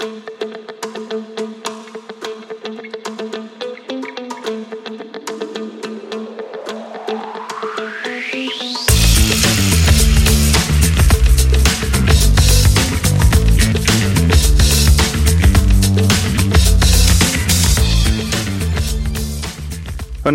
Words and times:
Hörni, 0.00 0.06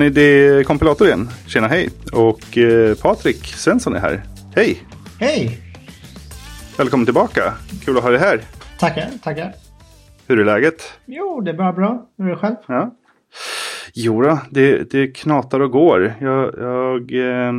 det 0.09 0.21
är 0.21 0.63
kompilator 0.63 1.07
igen. 1.07 1.29
Tjena, 1.47 1.67
hej. 1.67 1.89
Och 2.11 2.57
eh, 2.57 2.95
Patrik 2.95 3.47
Svensson 3.47 3.95
är 3.95 3.99
här. 3.99 4.23
Hej! 4.55 4.83
Hej! 5.19 5.59
Välkommen 6.77 7.05
tillbaka. 7.05 7.53
Kul 7.85 7.97
att 7.97 8.03
ha 8.03 8.09
dig 8.09 8.19
här. 8.19 8.41
Tackar, 8.79 9.07
tackar. 9.23 9.53
Hur 10.27 10.39
är 10.39 10.45
läget? 10.45 10.93
Jo, 11.05 11.41
det 11.41 11.51
är 11.51 11.55
bara 11.55 11.73
bra. 11.73 12.07
Hur 12.17 12.25
är 12.25 12.29
det 12.29 12.37
själv? 12.37 12.55
Ja. 12.67 12.95
Jo 13.93 14.21
då, 14.21 14.39
det, 14.51 14.91
det 14.91 15.07
knatar 15.07 15.59
och 15.59 15.71
går. 15.71 16.13
Jag, 16.19 16.53
jag, 16.57 17.11
eh, 17.11 17.53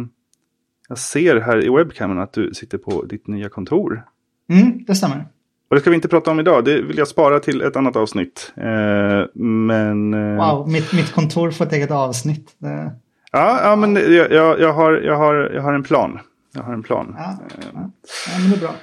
jag 0.89 0.99
ser 0.99 1.41
här 1.41 1.65
i 1.65 1.69
webcamen 1.69 2.19
att 2.19 2.33
du 2.33 2.55
sitter 2.55 2.79
på 2.79 3.03
ditt 3.03 3.27
nya 3.27 3.49
kontor. 3.49 4.03
Mm, 4.51 4.85
det 4.87 4.95
stämmer. 4.95 5.27
Och 5.71 5.77
det 5.77 5.81
ska 5.81 5.91
vi 5.91 5.97
inte 5.97 6.09
prata 6.09 6.31
om 6.31 6.41
idag. 6.41 6.65
Det 6.65 6.83
vill 6.83 6.99
jag 6.99 7.09
spara 7.09 7.41
till 7.41 7.61
ett 7.63 7.77
annat 7.77 7.97
avsnitt. 7.97 8.53
Eh, 8.57 9.25
men... 9.43 10.15
Eh, 10.15 10.37
Wow, 10.37 10.69
mitt, 10.69 10.93
mitt 10.93 11.13
kontor 11.13 11.51
får 11.51 11.65
ett 11.65 11.73
eget 11.73 11.91
avsnitt. 11.91 12.55
Det, 12.59 12.93
Ja, 13.33 13.61
ja 13.63 13.77
men 13.77 13.95
jag, 13.95 14.33
jag, 14.33 14.61
jag, 14.61 14.73
har, 14.73 14.93
jag, 14.93 15.17
har, 15.17 15.35
jag 15.35 15.63
har 15.63 15.73
en 15.75 15.83
plan. 15.83 16.19
Jag 16.55 16.63
har 16.63 16.73
en 16.73 16.83
plan. 16.83 17.15
ja, 17.19 17.39
ja. 17.51 17.67
ja, 17.75 18.39
men 18.41 18.51
det 18.51 18.57
är 18.57 18.61
bra. 18.61 18.75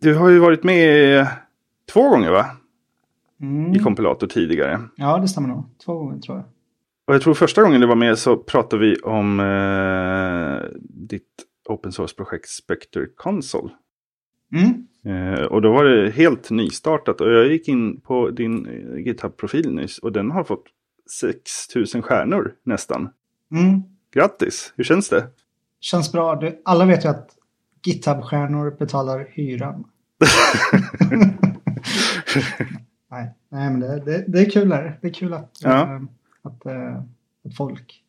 Du 0.00 0.14
har 0.14 0.28
ju 0.28 0.38
varit 0.38 0.64
med 0.64 1.26
två 1.92 2.08
gånger 2.08 2.30
va? 2.30 2.46
Mm. 3.40 3.74
I 3.74 3.78
kompilator 3.78 4.26
tidigare. 4.26 4.80
Ja, 4.96 5.18
det 5.18 5.28
stämmer 5.28 5.48
nog. 5.48 5.64
Två 5.84 5.94
gånger 5.94 6.18
tror 6.18 6.36
jag. 6.36 6.46
Och 7.06 7.14
jag 7.14 7.22
tror 7.22 7.34
första 7.34 7.62
gången 7.62 7.80
du 7.80 7.86
var 7.86 7.96
med 7.96 8.18
så 8.18 8.36
pratade 8.36 8.82
vi 8.82 8.96
om 8.96 9.40
eh, 9.40 10.78
ditt 10.82 11.24
open 11.68 11.92
source-projekt 11.92 12.48
Spectre 12.48 13.06
Console. 13.16 13.68
Mm. 14.52 14.86
Eh, 15.04 15.44
och 15.44 15.62
då 15.62 15.72
var 15.72 15.84
det 15.84 16.10
helt 16.10 16.50
nystartat 16.50 17.20
och 17.20 17.32
jag 17.32 17.48
gick 17.48 17.68
in 17.68 18.00
på 18.00 18.30
din 18.30 18.66
eh, 18.66 18.96
GitHub-profil 18.96 19.74
nyss 19.74 19.98
och 19.98 20.12
den 20.12 20.30
har 20.30 20.44
fått 20.44 20.64
6000 21.18 22.02
stjärnor 22.02 22.52
nästan. 22.62 23.08
Mm. 23.52 23.82
Grattis, 24.14 24.72
hur 24.76 24.84
känns 24.84 25.08
det? 25.08 25.26
Känns 25.80 26.12
bra. 26.12 26.36
Du, 26.36 26.62
alla 26.64 26.84
vet 26.84 27.04
ju 27.04 27.08
att 27.08 27.30
GitHub-stjärnor 27.86 28.78
betalar 28.78 29.28
hyran. 29.30 29.84
nej, 33.10 33.34
nej, 33.48 33.70
men 33.70 33.80
det, 33.80 34.00
det, 34.00 34.24
det 34.28 34.40
är 34.40 34.50
kul. 34.50 34.72
Här. 34.72 34.98
Det 35.02 35.08
är 35.08 35.12
kul 35.12 35.32
att, 35.34 35.58
Ja. 35.62 35.82
eh, 35.82 36.00
att, 36.42 36.66
eh, 36.66 36.96
att 37.44 37.56
folk 37.56 38.02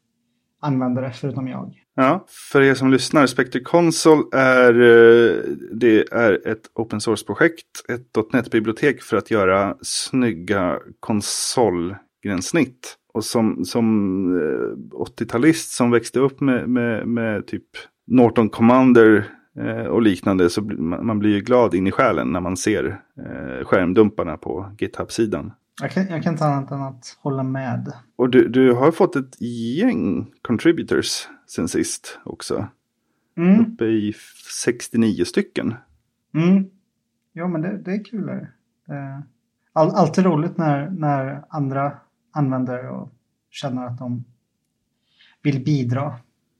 använder 0.62 1.02
det, 1.02 1.12
förutom 1.12 1.48
jag. 1.48 1.78
Ja, 1.96 2.26
för 2.52 2.62
er 2.62 2.74
som 2.74 2.92
lyssnar, 2.92 3.26
Spectre 3.28 3.60
Console 3.60 4.24
är, 4.32 4.74
eh, 4.74 5.36
det 5.72 6.12
är 6.12 6.48
ett 6.48 6.62
open 6.74 7.02
source-projekt, 7.02 7.66
ett 7.90 8.34
.NET-bibliotek 8.34 9.02
för 9.02 9.18
att 9.18 9.32
göra 9.32 9.76
snygga 9.82 10.80
konsolgränssnitt. 11.00 12.98
Och 13.14 13.24
som, 13.26 13.66
som 13.66 13.86
eh, 14.38 14.98
80-talist 14.98 15.72
som 15.72 15.92
växte 15.92 16.20
upp 16.20 16.42
med, 16.42 16.70
med, 16.70 17.08
med 17.08 17.48
typ 17.48 17.66
Norton 18.08 18.50
Commander 18.50 19.26
och 19.90 20.02
liknande 20.02 20.50
så 20.50 20.62
man, 20.62 21.20
blir 21.20 21.30
ju 21.36 21.42
glad 21.42 21.74
in 21.74 21.88
i 21.88 21.92
själen 21.92 22.32
när 22.32 22.40
man 22.40 22.58
ser 22.58 23.02
eh, 23.18 23.66
skärmdumparna 23.66 24.38
på 24.38 24.72
GitHub-sidan. 24.80 25.52
Jag 25.82 25.92
kan, 25.92 26.08
jag 26.08 26.24
kan 26.24 26.34
inte 26.34 26.46
annat 26.46 26.72
än 26.72 26.82
att 26.82 27.18
hålla 27.22 27.44
med. 27.44 27.94
Och 28.16 28.30
du, 28.30 28.48
du 28.48 28.74
har 28.74 28.92
fått 28.92 29.16
ett 29.16 29.42
gäng 29.42 30.32
contributors 30.42 31.28
sen 31.48 31.68
sist 31.68 32.20
också. 32.24 32.68
Mm. 33.38 33.60
Uppe 33.62 33.86
i 33.86 34.14
69 34.64 35.24
stycken. 35.26 35.74
Mm. 36.34 36.66
Jo, 37.34 37.48
men 37.48 37.62
det, 37.62 37.78
det 37.78 37.92
är 37.92 38.04
kul. 38.06 38.30
Eh, 38.30 39.20
All, 39.74 39.90
alltid 39.90 40.26
roligt 40.26 40.58
när, 40.58 40.90
när 40.90 41.44
andra 41.50 41.98
använder 42.32 42.90
och 42.90 43.12
känner 43.50 43.86
att 43.86 43.98
de 43.98 44.24
vill 45.44 45.64
bidra. 45.64 46.16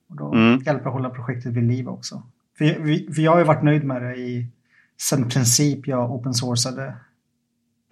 Och 0.10 0.16
då 0.16 0.34
Mm. 0.34 0.60
hjälper 0.60 0.86
att 0.88 0.94
hålla 0.94 1.10
projektet 1.10 1.54
vid 1.54 1.64
liv 1.64 1.88
också. 1.90 2.24
För, 2.62 2.84
vi, 2.84 3.10
för 3.14 3.22
jag 3.22 3.32
har 3.32 3.40
ju 3.40 3.46
varit 3.46 3.64
nöjd 3.64 3.84
med 3.84 4.02
det 4.02 4.16
i 4.16 4.48
sen 5.02 5.30
princip 5.30 5.88
jag 5.88 6.12
open 6.12 6.34
sourcade 6.34 6.96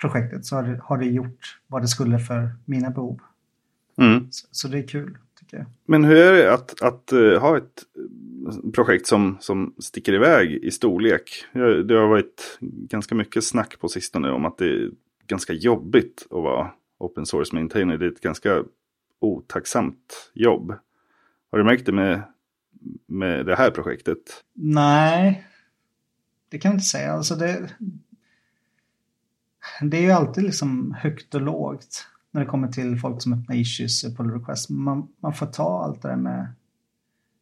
projektet 0.01 0.45
så 0.45 0.55
har 0.55 0.63
det, 0.63 0.79
har 0.83 0.97
det 0.97 1.05
gjort 1.05 1.59
vad 1.67 1.81
det 1.81 1.87
skulle 1.87 2.19
för 2.19 2.49
mina 2.65 2.89
behov. 2.89 3.19
Mm. 3.97 4.31
Så, 4.31 4.47
så 4.51 4.67
det 4.67 4.77
är 4.77 4.87
kul 4.87 5.17
tycker 5.39 5.57
jag. 5.57 5.65
Men 5.85 6.03
hur 6.03 6.17
är 6.17 6.33
det 6.33 6.53
att, 6.53 6.81
att 6.81 7.11
eh, 7.11 7.41
ha 7.41 7.57
ett 7.57 7.83
projekt 8.73 9.07
som, 9.07 9.37
som 9.39 9.73
sticker 9.79 10.13
iväg 10.13 10.51
i 10.51 10.71
storlek? 10.71 11.45
Det 11.85 11.93
har 11.93 12.07
varit 12.07 12.57
ganska 12.61 13.15
mycket 13.15 13.43
snack 13.43 13.79
på 13.79 13.87
sistone 13.87 14.31
om 14.31 14.45
att 14.45 14.57
det 14.57 14.65
är 14.65 14.91
ganska 15.27 15.53
jobbigt 15.53 16.27
att 16.29 16.43
vara 16.43 16.71
open 16.97 17.25
source 17.25 17.55
maintainer. 17.55 17.97
Det 17.97 18.05
är 18.05 18.11
ett 18.11 18.21
ganska 18.21 18.63
otacksamt 19.19 20.31
jobb. 20.33 20.73
Har 21.51 21.57
du 21.57 21.63
märkt 21.63 21.85
det 21.85 21.91
med, 21.91 22.21
med 23.05 23.45
det 23.45 23.55
här 23.55 23.71
projektet? 23.71 24.43
Nej, 24.53 25.47
det 26.49 26.57
kan 26.59 26.71
jag 26.71 26.75
inte 26.75 26.85
säga. 26.85 27.13
Alltså 27.13 27.35
det, 27.35 27.69
det 29.81 29.97
är 29.97 30.01
ju 30.01 30.11
alltid 30.11 30.43
liksom 30.43 30.95
högt 30.99 31.35
och 31.35 31.41
lågt 31.41 32.07
när 32.31 32.41
det 32.41 32.47
kommer 32.47 32.67
till 32.67 32.99
folk 32.99 33.21
som 33.21 33.33
öppnar 33.33 33.55
issues 33.55 34.03
och 34.03 34.17
pull 34.17 34.31
request. 34.31 34.69
Man, 34.69 35.07
man 35.19 35.33
får 35.33 35.45
ta 35.45 35.83
allt 35.83 36.01
det 36.01 36.07
där 36.07 36.15
med 36.15 36.53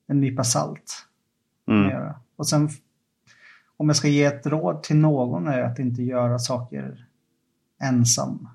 en 0.07 0.21
nypa 0.21 0.43
salt. 0.43 1.07
Mm. 1.67 2.13
Och 2.35 2.47
sen 2.47 2.69
om 3.77 3.89
jag 3.89 3.95
ska 3.95 4.07
ge 4.07 4.23
ett 4.23 4.45
råd 4.47 4.83
till 4.83 4.97
någon 4.97 5.47
är 5.47 5.61
att 5.61 5.79
inte 5.79 6.03
göra 6.03 6.39
saker 6.39 7.07
ensam. 7.81 8.49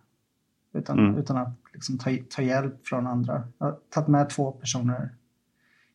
Utan, 0.74 0.98
Mm. 0.98 1.18
utan 1.20 1.36
att 1.36 1.54
liksom 1.72 1.98
ta, 1.98 2.10
ta 2.30 2.42
hjälp 2.42 2.86
från 2.86 3.06
andra. 3.06 3.48
Jag 3.58 3.66
har 3.66 3.78
tagit 3.90 4.08
med 4.08 4.30
två 4.30 4.52
personer 4.52 5.14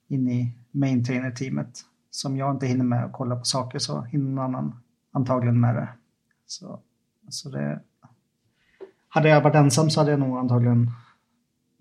in 0.08 0.30
i 0.30 0.54
maintainer-teamet. 0.72 1.86
Som 2.10 2.38
jag 2.38 2.56
inte 2.56 2.68
hinner 2.68 2.86
med 2.86 3.06
att 3.06 3.14
kolla 3.14 3.36
på 3.36 3.46
saker 3.46 3.80
så 3.80 4.02
hinner 4.02 4.30
någon 4.30 4.46
annan 4.46 4.80
antagligen 5.12 5.60
med 5.60 5.76
det. 5.76 5.90
Så, 6.46 6.82
så 7.30 7.50
det... 7.50 7.82
Hade 9.08 9.30
jag 9.30 9.42
varit 9.42 9.56
ensam 9.56 9.90
så 9.90 10.00
hade 10.00 10.12
jag 10.12 10.20
nog 10.20 10.38
antagligen 10.38 10.92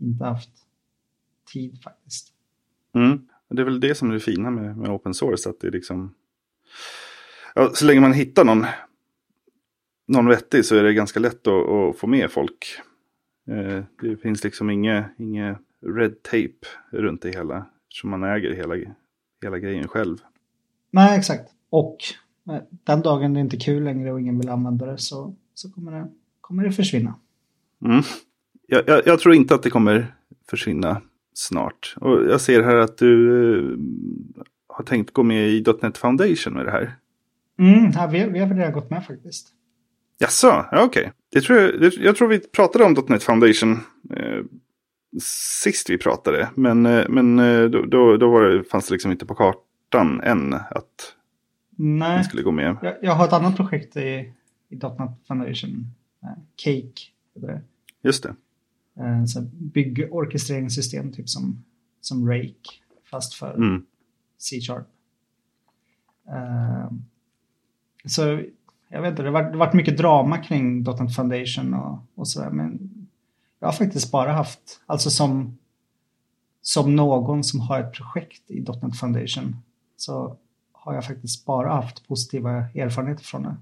inte 0.00 0.24
haft 0.24 0.50
tid 1.52 1.82
faktiskt. 1.82 2.32
Mm. 2.94 3.28
Det 3.48 3.62
är 3.62 3.64
väl 3.64 3.80
det 3.80 3.94
som 3.94 4.10
är 4.10 4.14
det 4.14 4.20
fina 4.20 4.50
med, 4.50 4.76
med 4.76 4.90
open 4.90 5.14
source. 5.14 5.50
Att 5.50 5.60
det 5.60 5.66
är 5.66 5.72
liksom... 5.72 6.14
Ja, 7.54 7.70
så 7.74 7.84
länge 7.86 8.00
man 8.00 8.12
hittar 8.12 8.44
någon, 8.44 8.66
någon 10.06 10.26
vettig 10.26 10.64
så 10.64 10.76
är 10.76 10.82
det 10.82 10.94
ganska 10.94 11.20
lätt 11.20 11.46
att, 11.46 11.68
att 11.68 11.98
få 11.98 12.06
med 12.06 12.30
folk. 12.30 12.66
Eh, 13.48 13.84
det 14.00 14.16
finns 14.16 14.44
liksom 14.44 14.70
inget 14.70 15.06
inge 15.18 15.58
red 15.80 16.22
tape 16.22 16.66
runt 16.90 17.22
det 17.22 17.30
hela. 17.30 17.66
Eftersom 17.96 18.10
man 18.10 18.24
äger 18.24 18.54
hela, 18.54 18.74
hela 19.42 19.58
grejen 19.58 19.88
själv. 19.88 20.16
Nej, 20.90 21.18
exakt. 21.18 21.50
Och 21.70 21.96
eh, 22.48 22.62
den 22.84 23.02
dagen 23.02 23.34
det 23.34 23.40
inte 23.40 23.56
är 23.56 23.60
kul 23.60 23.84
längre 23.84 24.12
och 24.12 24.20
ingen 24.20 24.38
vill 24.38 24.48
använda 24.48 24.86
det 24.86 24.98
så, 24.98 25.34
så 25.54 25.72
kommer, 25.72 25.92
det, 25.92 26.08
kommer 26.40 26.64
det 26.64 26.72
försvinna. 26.72 27.14
Mm. 27.84 28.02
Jag, 28.66 28.82
jag, 28.86 29.06
jag 29.06 29.20
tror 29.20 29.34
inte 29.34 29.54
att 29.54 29.62
det 29.62 29.70
kommer 29.70 30.14
försvinna 30.50 31.02
snart. 31.34 31.94
Och 32.00 32.24
jag 32.24 32.40
ser 32.40 32.62
här 32.62 32.76
att 32.76 32.98
du 32.98 33.30
eh, 33.54 33.78
har 34.66 34.84
tänkt 34.84 35.12
gå 35.12 35.22
med 35.22 35.48
i 35.48 35.64
.NET 35.82 35.98
Foundation 35.98 36.54
med 36.54 36.66
det 36.66 36.72
här. 36.72 36.96
Mm, 37.58 37.90
ja, 37.94 38.06
vi, 38.06 38.24
vi 38.24 38.38
har 38.38 38.48
redan 38.48 38.72
gått 38.72 38.90
med 38.90 39.06
faktiskt. 39.06 39.48
Jaså, 40.18 40.66
ja, 40.72 40.84
okej. 40.84 41.12
Det 41.32 41.40
tror 41.40 41.58
jag, 41.58 41.80
det, 41.80 41.96
jag 41.96 42.16
tror 42.16 42.28
vi 42.28 42.38
pratade 42.38 42.84
om 42.84 43.04
.NET 43.08 43.22
Foundation 43.22 43.80
eh, 44.16 44.44
sist 45.62 45.90
vi 45.90 45.98
pratade. 45.98 46.50
Men, 46.54 46.86
eh, 46.86 47.08
men 47.08 47.38
eh, 47.38 47.64
då, 47.64 47.82
då, 47.84 48.16
då 48.16 48.30
var 48.30 48.42
det, 48.42 48.64
fanns 48.64 48.86
det 48.88 48.92
liksom 48.94 49.12
inte 49.12 49.26
på 49.26 49.34
kartan 49.34 50.20
än 50.20 50.54
att 50.54 51.14
Nej, 51.78 52.18
vi 52.18 52.24
skulle 52.24 52.42
gå 52.42 52.50
med. 52.50 52.76
jag, 52.82 52.94
jag 53.02 53.12
har 53.12 53.24
ett 53.26 53.32
annat 53.32 53.56
projekt 53.56 53.96
i, 53.96 54.32
i 54.68 54.76
.NET 54.76 55.10
Foundation. 55.28 55.86
eh, 56.22 56.28
Cake 56.56 57.02
det. 57.34 57.60
Just 58.02 58.22
det. 58.22 58.34
Så 59.28 59.40
här 59.40 59.48
bygg 59.52 60.08
orkestreringssystem 60.10 61.12
typ 61.12 61.28
som, 61.28 61.64
som 62.00 62.28
Rake. 62.30 62.52
Fast 63.10 63.34
för 63.34 63.54
Mm. 63.54 63.86
C-sharp. 64.38 64.86
Så 68.04 68.42
jag 68.88 69.02
vet 69.02 69.10
inte, 69.10 69.22
det 69.22 69.30
har 69.30 69.56
varit, 69.56 69.74
mycket 69.74 69.98
drama 69.98 70.38
kring 70.38 70.82
.NET 70.82 71.14
Foundation 71.16 71.74
och, 71.74 71.98
och 72.14 72.28
sådär. 72.28 72.50
Men 72.50 72.90
jag 73.66 73.72
har 73.72 73.76
faktiskt 73.76 74.10
bara 74.10 74.32
haft, 74.32 74.80
alltså 74.86 75.10
som, 75.10 75.58
som 76.62 76.96
någon 76.96 77.44
som 77.44 77.60
har 77.60 77.80
ett 77.80 77.92
projekt 77.92 78.50
i 78.50 78.60
.NET 78.82 78.98
Foundation 78.98 79.56
så 79.96 80.36
har 80.72 80.94
jag 80.94 81.04
faktiskt 81.04 81.44
bara 81.46 81.74
haft 81.74 82.08
positiva 82.08 82.50
erfarenheter 82.50 83.24
från 83.24 83.42
det. 83.42 83.56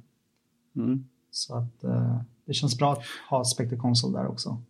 Mm. 0.76 1.08
Så 1.30 1.56
att, 1.56 1.84
eh, 1.84 2.20
det 2.44 2.54
känns 2.54 2.78
bra 2.78 2.92
att 2.92 3.02
ha 3.30 3.44
Spectre 3.44 3.76
Console 3.76 4.18
där 4.18 4.26
också. 4.26 4.62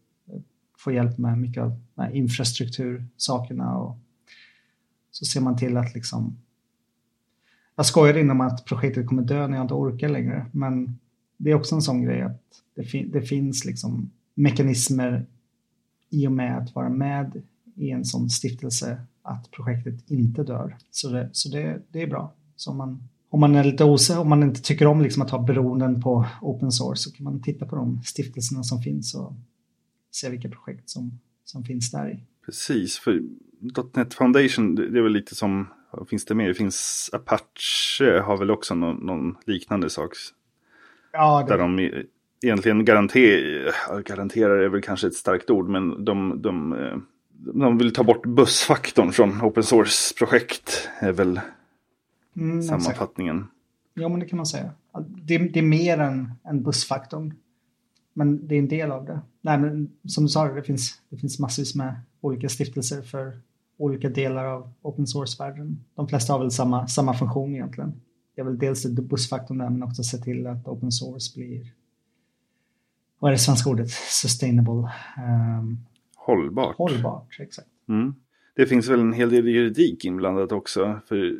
Få 0.78 0.92
hjälp 0.92 1.18
med 1.18 1.38
mycket 1.38 1.62
av 1.62 1.80
infrastruktursakerna 2.12 3.76
och 3.76 3.98
så 5.10 5.24
ser 5.24 5.40
man 5.40 5.56
till 5.56 5.76
att 5.76 5.94
liksom 5.94 6.36
jag 7.76 7.86
skojar 7.86 8.16
inom 8.16 8.40
att 8.40 8.64
projektet 8.64 9.06
kommer 9.06 9.22
dö 9.22 9.46
när 9.46 9.56
jag 9.56 9.64
inte 9.64 9.74
orkar 9.74 10.08
längre, 10.08 10.46
men 10.52 10.98
det 11.36 11.50
är 11.50 11.54
också 11.54 11.74
en 11.74 11.82
sån 11.82 12.02
grej 12.02 12.22
att 12.22 12.42
det, 12.74 12.84
fin 12.84 13.10
det 13.10 13.22
finns 13.22 13.64
liksom 13.64 14.10
mekanismer 14.34 15.26
i 16.10 16.26
och 16.26 16.32
med 16.32 16.58
att 16.58 16.74
vara 16.74 16.88
med 16.88 17.42
i 17.74 17.90
en 17.90 18.04
sån 18.04 18.30
stiftelse 18.30 19.00
att 19.22 19.50
projektet 19.50 20.10
inte 20.10 20.42
dör. 20.42 20.76
Så 20.90 21.08
det, 21.08 21.28
så 21.32 21.48
det, 21.48 21.82
det 21.88 22.02
är 22.02 22.06
bra. 22.06 22.34
Så 22.56 22.70
om 22.70 22.76
man, 22.76 23.08
om 23.28 23.40
man 23.40 23.54
är 23.54 23.64
lite 23.64 23.84
osäker, 23.84 24.20
om 24.20 24.28
man 24.28 24.42
inte 24.42 24.62
tycker 24.62 24.86
om 24.86 25.02
liksom 25.02 25.22
att 25.22 25.30
ha 25.30 25.38
beroenden 25.38 26.02
på 26.02 26.26
open 26.40 26.72
source 26.72 27.02
så 27.02 27.12
kan 27.12 27.24
man 27.24 27.42
titta 27.42 27.66
på 27.66 27.76
de 27.76 28.02
stiftelserna 28.02 28.62
som 28.62 28.82
finns 28.82 29.14
och 29.14 29.32
se 30.10 30.30
vilka 30.30 30.48
projekt 30.48 30.90
som, 30.90 31.20
som 31.44 31.64
finns 31.64 31.90
där 31.90 32.10
i. 32.10 32.20
Precis, 32.46 32.98
för 32.98 33.22
.NET 33.94 34.14
Foundation 34.14 34.74
det 34.74 34.82
är 34.82 35.02
väl 35.02 35.12
lite 35.12 35.34
som, 35.34 35.66
finns 36.08 36.24
det 36.24 36.34
mer? 36.34 36.48
Det 36.48 36.54
finns 36.54 37.10
Apache 37.12 38.20
har 38.24 38.36
väl 38.36 38.50
också 38.50 38.74
någon, 38.74 38.96
någon 38.96 39.36
liknande 39.46 39.90
sak. 39.90 40.12
Ja, 41.12 41.42
det... 41.42 41.52
Där 41.52 41.58
de 41.58 42.04
egentligen 42.44 42.84
garanterar, 42.84 44.02
garanterar 44.02 44.58
är 44.58 44.68
väl 44.68 44.82
kanske 44.82 45.06
ett 45.06 45.14
starkt 45.14 45.50
ord, 45.50 45.68
men 45.68 46.04
de, 46.04 46.42
de, 46.42 46.72
eh, 46.72 46.96
de 47.54 47.78
vill 47.78 47.92
ta 47.92 48.04
bort 48.04 48.26
bussfaktorn 48.26 49.12
från 49.12 49.42
open 49.42 49.62
source-projekt. 49.62 50.88
är 50.98 51.12
väl 51.12 51.40
mm, 52.36 52.62
sammanfattningen. 52.62 53.46
Ja, 53.94 54.08
men 54.08 54.20
det 54.20 54.26
kan 54.26 54.36
man 54.36 54.46
säga. 54.46 54.70
Det, 55.06 55.38
det 55.38 55.58
är 55.58 55.62
mer 55.62 55.98
än, 55.98 56.32
än 56.44 56.62
bussfaktorn. 56.62 57.34
Men 58.12 58.48
det 58.48 58.54
är 58.54 58.58
en 58.58 58.68
del 58.68 58.92
av 58.92 59.04
det. 59.04 59.20
Nej, 59.40 59.58
men 59.58 59.90
som 60.04 60.24
du 60.24 60.28
sa, 60.28 60.48
det 60.48 60.62
finns, 60.62 61.00
det 61.08 61.16
finns 61.16 61.38
massvis 61.38 61.74
med 61.74 61.94
olika 62.20 62.48
stiftelser 62.48 63.02
för 63.02 63.32
olika 63.76 64.08
delar 64.08 64.44
av 64.44 64.72
open 64.82 65.06
source-världen. 65.06 65.84
De 65.94 66.08
flesta 66.08 66.32
har 66.32 66.40
väl 66.40 66.50
samma, 66.50 66.88
samma 66.88 67.14
funktion 67.14 67.54
egentligen. 67.54 68.00
Det 68.34 68.40
är 68.40 68.44
väl 68.44 68.58
dels 68.58 68.86
bussfaktorn 68.86 69.58
där, 69.58 69.70
men 69.70 69.82
också 69.82 70.02
se 70.02 70.18
till 70.18 70.46
att 70.46 70.68
open 70.68 70.92
source 70.92 71.38
blir, 71.38 71.72
vad 73.24 73.30
är 73.30 73.34
det 73.34 73.38
svenska 73.38 73.70
ordet? 73.70 73.90
Sustainable. 73.90 74.90
Um, 75.18 75.78
hållbart. 76.16 76.76
Hållbart, 76.76 77.36
exakt. 77.40 77.68
Mm. 77.88 78.14
Det 78.56 78.66
finns 78.66 78.88
väl 78.88 79.00
en 79.00 79.12
hel 79.12 79.30
del 79.30 79.48
juridik 79.48 80.04
inblandat 80.04 80.52
också. 80.52 81.00
För... 81.08 81.36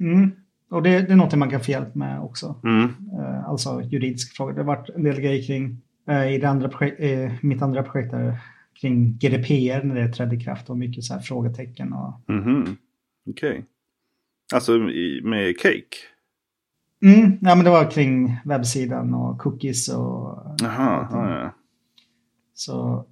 Mm. 0.00 0.30
Och 0.70 0.82
det, 0.82 1.00
det, 1.00 1.12
är 1.12 1.16
något 1.16 1.34
man 1.34 1.50
kan 1.50 1.60
få 1.60 1.70
hjälp 1.70 1.94
med 1.94 2.20
också. 2.20 2.60
Mm. 2.64 2.84
Uh, 2.84 3.48
alltså 3.48 3.82
juridiska 3.82 4.34
frågor. 4.36 4.52
Det 4.52 4.60
har 4.60 4.66
varit 4.66 4.88
en 4.88 5.02
del 5.02 5.20
grejer 5.20 5.46
kring 5.46 5.82
uh, 6.10 6.32
i 6.32 6.38
det 6.38 6.48
andra 6.48 6.68
projekt, 6.68 7.00
uh, 7.00 7.32
mitt 7.42 7.62
andra 7.62 7.82
projekt 7.82 8.10
där 8.10 8.36
kring 8.80 9.18
GDPR 9.18 9.84
när 9.84 9.94
det 9.94 10.12
trädde 10.12 10.36
i 10.36 10.40
kraft 10.40 10.70
och 10.70 10.78
mycket 10.78 11.04
så 11.04 11.14
här 11.14 11.20
frågetecken. 11.20 11.92
Och... 11.92 12.20
Mm 12.28 12.44
-hmm. 12.44 12.76
Okej. 13.30 13.50
Okay. 13.50 13.62
Alltså 14.54 14.72
med 15.22 15.58
Cake? 15.58 15.96
Mm, 17.02 17.38
ja, 17.40 17.54
men 17.54 17.64
det 17.64 17.70
var 17.70 17.90
kring 17.90 18.40
webbsidan 18.44 19.14
och 19.14 19.38
cookies 19.38 19.88
och... 19.88 20.56
Jaha, 20.58 21.08
ja. 21.12 21.54
Så 22.54 23.06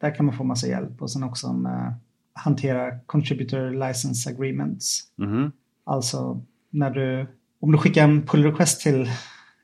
där 0.00 0.14
kan 0.14 0.26
man 0.26 0.36
få 0.36 0.44
massa 0.44 0.66
hjälp 0.66 1.02
och 1.02 1.10
sen 1.10 1.22
också 1.22 1.52
med 1.52 1.94
hantera 2.32 2.98
contributor 2.98 3.88
license 3.88 4.30
agreements. 4.30 5.02
Mm. 5.18 5.52
Alltså 5.84 6.42
när 6.70 6.90
du, 6.90 7.26
om 7.60 7.72
du 7.72 7.78
skickar 7.78 8.04
en 8.04 8.26
pull 8.26 8.44
request 8.44 8.80
till 8.80 9.10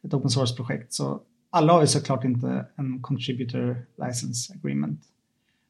ett 0.03 0.15
open 0.15 0.31
source-projekt 0.31 0.93
så 0.93 1.21
alla 1.51 1.73
har 1.73 1.81
ju 1.81 1.87
såklart 1.87 2.25
inte 2.25 2.67
en 2.77 3.03
contributor 3.03 3.87
license 4.07 4.55
agreement. 4.55 5.01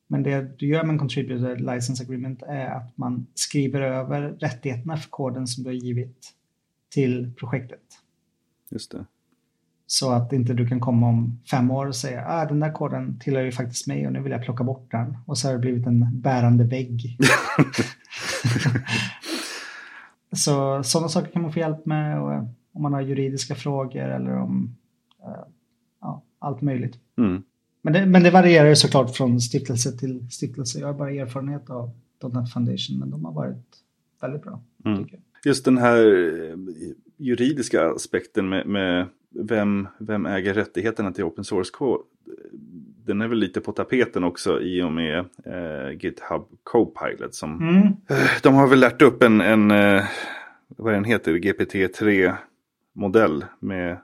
Men 0.07 0.23
det 0.23 0.59
du 0.59 0.67
gör 0.67 0.85
med 0.85 0.93
en 0.93 0.99
contributor 0.99 1.57
license 1.57 2.03
agreement 2.03 2.43
är 2.43 2.67
att 2.67 2.97
man 2.97 3.27
skriver 3.35 3.81
över 3.81 4.21
rättigheterna 4.23 4.97
för 4.97 5.11
koden 5.11 5.47
som 5.47 5.65
du 5.65 5.71
har 5.71 5.75
givit 5.75 6.33
till 6.95 7.33
projektet. 7.39 7.81
Just 8.71 8.93
det. 8.93 9.05
Så 9.87 10.13
att 10.13 10.33
inte 10.33 10.55
du 10.55 10.69
kan 10.69 10.81
komma 10.81 11.09
om 11.09 11.41
fem 11.51 11.71
år 11.71 11.87
och 11.87 11.97
säga 11.97 12.21
att 12.21 12.45
ah, 12.45 12.49
den 12.49 12.61
där 12.61 12.73
koden 12.73 13.19
tillhör 13.19 13.43
ju 13.43 13.53
faktiskt 13.53 13.87
mig 13.87 14.07
och 14.07 14.13
nu 14.13 14.21
vill 14.21 14.33
jag 14.33 14.45
plocka 14.45 14.65
bort 14.65 14.91
den. 14.91 15.19
Och 15.27 15.39
så 15.39 15.49
har 15.49 15.53
det 15.53 15.59
blivit 15.59 15.87
en 15.87 16.21
bärande 16.21 16.65
vägg. 16.65 17.19
så 20.37 20.83
sådana 20.83 21.09
saker 21.09 21.33
kan 21.33 21.43
man 21.43 21.53
få 21.53 21.59
hjälp 21.59 21.87
med 21.87 22.21
och, 22.21 22.33
om 22.73 22.83
man 22.83 22.93
har 22.93 23.01
juridiska 23.01 23.55
frågor 23.55 24.09
eller 24.09 24.37
om 24.37 24.77
uh, 25.27 25.45
ja, 26.01 26.23
allt 26.39 26.63
möjligt. 26.63 26.99
Mm. 27.19 27.43
Men, 27.83 27.93
det, 27.93 28.07
men 28.07 28.23
det 28.23 28.31
varierar 28.31 28.69
ju 28.69 28.77
såklart 28.77 29.17
från 29.17 29.41
stiftelse 29.41 29.99
till 29.99 30.31
stiftelse. 30.31 30.79
Jag 30.79 30.87
har 30.87 30.95
bara 30.95 31.11
erfarenhet 31.11 31.71
av 31.71 31.91
.NET 32.23 32.53
Foundation 32.53 32.99
men 32.99 33.11
de 33.11 33.25
har 33.25 33.33
varit 33.33 33.67
väldigt 34.21 34.43
bra. 34.43 34.61
Mm. 34.85 35.07
Just 35.45 35.65
den 35.65 35.79
här 35.79 36.07
eh, 36.07 36.57
juridiska 37.17 37.91
aspekten 37.91 38.49
med, 38.49 38.67
med 38.67 39.07
vem, 39.31 39.89
vem 39.99 40.27
äger 40.27 40.55
rättigheterna 40.55 41.13
till 41.13 41.25
open 41.25 41.45
source-kod? 41.45 42.01
Den 43.07 43.21
är 43.21 43.29
väl 43.29 43.39
lite 43.39 43.61
på 43.61 43.73
tapeten 43.73 44.25
också 44.25 44.61
i 44.61 44.83
och 44.83 44.93
med 44.93 45.19
eh, 45.45 45.91
GitHub 45.91 46.43
Copilot. 46.63 47.35
Som, 47.35 47.69
mm. 47.69 47.87
eh, 47.87 48.31
de 48.43 48.55
har 48.55 48.69
väl 48.69 48.81
lärt 48.81 49.03
upp 49.03 49.23
en, 49.23 49.41
en 49.41 49.71
eh, 49.71 50.05
vad 50.69 50.95
den 50.95 51.05
heter, 51.05 51.35
GPT-3-modell 51.35 53.45
med 53.59 53.99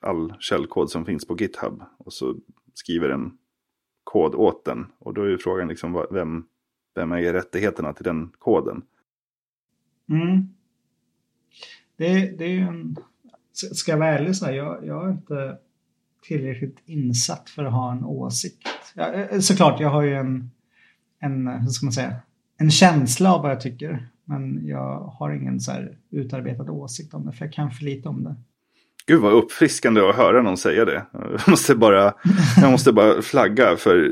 all 0.00 0.34
källkod 0.38 0.90
som 0.90 1.04
finns 1.04 1.26
på 1.26 1.36
GitHub. 1.36 1.82
Och 1.98 2.12
så 2.12 2.36
skriver 2.74 3.08
en 3.08 3.32
kod 4.04 4.34
åt 4.34 4.64
den. 4.64 4.86
Och 4.98 5.14
då 5.14 5.22
är 5.22 5.28
ju 5.28 5.38
frågan 5.38 5.68
liksom 5.68 6.06
vem, 6.10 6.44
vem 6.94 7.12
äger 7.12 7.32
rättigheterna 7.32 7.92
till 7.92 8.04
den 8.04 8.30
koden? 8.38 8.82
Mm. 10.10 10.48
Det, 11.96 12.38
det 12.38 12.44
är 12.44 12.48
ju 12.48 12.60
en 12.60 12.96
ska 13.52 13.90
jag 13.90 13.98
vara 13.98 14.08
ärlig 14.08 14.36
så 14.36 14.46
här, 14.46 14.52
jag, 14.52 14.86
jag 14.86 15.06
är 15.06 15.10
inte 15.10 15.56
tillräckligt 16.22 16.78
insatt 16.86 17.50
för 17.50 17.64
att 17.64 17.72
ha 17.72 17.92
en 17.92 18.04
åsikt. 18.04 18.68
Ja, 18.94 19.12
eh, 19.12 19.20
eh, 19.20 19.40
såklart, 19.40 19.80
jag 19.80 19.90
har 19.90 20.02
ju 20.02 20.14
en, 20.14 20.50
en, 21.20 21.46
hur 21.46 21.68
ska 21.68 21.86
man 21.86 21.92
säga, 21.92 22.14
en 22.58 22.70
känsla 22.70 23.34
av 23.34 23.42
vad 23.42 23.50
jag 23.50 23.60
tycker. 23.60 24.08
Men 24.24 24.66
jag 24.66 24.98
har 24.98 25.30
ingen 25.30 25.60
så 25.60 25.72
här 25.72 25.96
utarbetad 26.10 26.70
åsikt 26.70 27.14
om 27.14 27.26
det, 27.26 27.32
för 27.32 27.44
jag 27.44 27.54
kan 27.54 27.70
för 27.70 27.84
lite 27.84 28.08
om 28.08 28.24
det. 28.24 28.34
Gud 29.06 29.20
vad 29.20 29.32
uppfriskande 29.32 30.00
att 30.00 30.16
höra 30.16 30.42
någon 30.42 30.56
säga 30.56 30.84
det. 30.84 31.06
Jag 31.12 31.48
måste 31.48 31.74
bara, 31.74 32.14
jag 32.60 32.70
måste 32.70 32.92
bara 32.92 33.22
flagga 33.22 33.76
för 33.76 34.10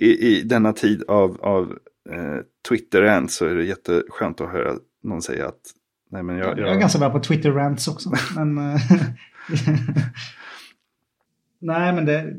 i, 0.00 0.06
i 0.06 0.42
denna 0.42 0.72
tid 0.72 1.02
av, 1.08 1.40
av 1.40 1.78
eh, 2.10 2.36
Twitter-än 2.68 3.28
så 3.28 3.46
är 3.46 3.54
det 3.54 3.64
jätteskönt 3.64 4.40
att 4.40 4.52
höra 4.52 4.74
någon 5.02 5.22
säga 5.22 5.48
att 5.48 5.60
Nej, 6.08 6.22
men 6.22 6.36
jag, 6.36 6.48
jag... 6.48 6.58
jag 6.58 6.74
är 6.74 6.80
ganska 6.80 6.98
bra 6.98 7.10
på 7.10 7.20
Twitter-rants 7.20 7.88
också. 7.88 8.10
men, 8.36 8.58
eh, 8.58 8.80
Nej, 11.58 11.92
men 11.92 12.04
det, 12.04 12.36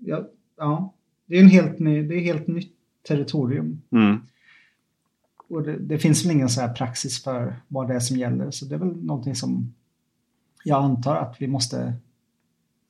ja, 0.00 0.28
ja, 0.56 0.94
det 1.26 1.36
är 1.36 1.42
en 1.42 1.48
helt 1.48 1.78
ny, 1.78 2.02
det 2.02 2.14
är 2.14 2.20
helt 2.20 2.46
nytt 2.46 2.72
territorium. 3.08 3.82
Mm. 3.90 4.20
Och 5.48 5.62
det, 5.62 5.76
det, 5.76 5.98
finns 5.98 6.24
väl 6.24 6.32
ingen 6.32 6.48
så 6.48 6.60
här 6.60 6.74
praxis 6.74 7.24
för 7.24 7.56
vad 7.68 7.88
det 7.88 7.94
är 7.94 8.00
som 8.00 8.16
gäller. 8.16 8.50
Så 8.50 8.64
det 8.64 8.74
är 8.74 8.78
väl 8.78 9.04
någonting 9.04 9.34
som 9.34 9.74
jag 10.64 10.84
antar 10.84 11.16
att 11.16 11.36
vi 11.38 11.46
måste... 11.46 11.94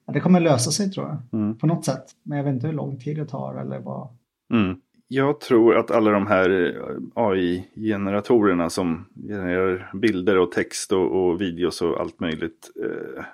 Ja, 0.07 0.13
det 0.13 0.21
kommer 0.21 0.41
lösa 0.41 0.71
sig 0.71 0.91
tror 0.91 1.07
jag. 1.07 1.41
Mm. 1.41 1.59
På 1.59 1.67
något 1.67 1.85
sätt. 1.85 2.05
Men 2.23 2.39
jag 2.39 2.45
vet 2.45 2.55
inte 2.55 2.67
hur 2.67 2.75
lång 2.75 2.99
tid 2.99 3.17
det 3.17 3.27
tar 3.27 3.55
eller 3.55 3.79
vad. 3.79 4.09
Mm. 4.53 4.80
Jag 5.13 5.41
tror 5.41 5.77
att 5.77 5.91
alla 5.91 6.11
de 6.11 6.27
här 6.27 6.51
eh, 6.51 6.97
AI-generatorerna 7.15 8.71
som 8.71 9.07
genererar 9.29 9.91
bilder 9.95 10.39
och 10.39 10.53
text 10.53 10.93
och, 10.93 11.13
och 11.17 11.41
videos 11.41 11.83
och 11.83 12.01
allt 12.01 12.21
möjligt. 12.21 12.71
Eh, 12.83 13.25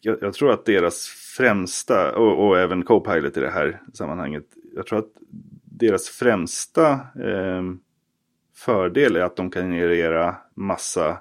jag, 0.00 0.18
jag, 0.20 0.34
tror 0.34 0.52
att 0.52 0.64
deras 0.64 1.06
främsta, 1.36 2.16
och, 2.16 2.46
och, 2.46 2.58
även 2.58 2.84
Copilot 2.84 3.36
i 3.36 3.40
det 3.40 3.50
här 3.50 3.80
sammanhanget. 3.92 4.44
Jag 4.74 4.86
tror 4.86 4.98
att 4.98 5.12
deras 5.64 6.08
främsta 6.08 6.90
eh, 7.22 7.62
fördel 8.56 9.16
är 9.16 9.20
att 9.20 9.36
de 9.36 9.50
kan 9.50 9.70
generera 9.70 10.36
massa 10.54 11.18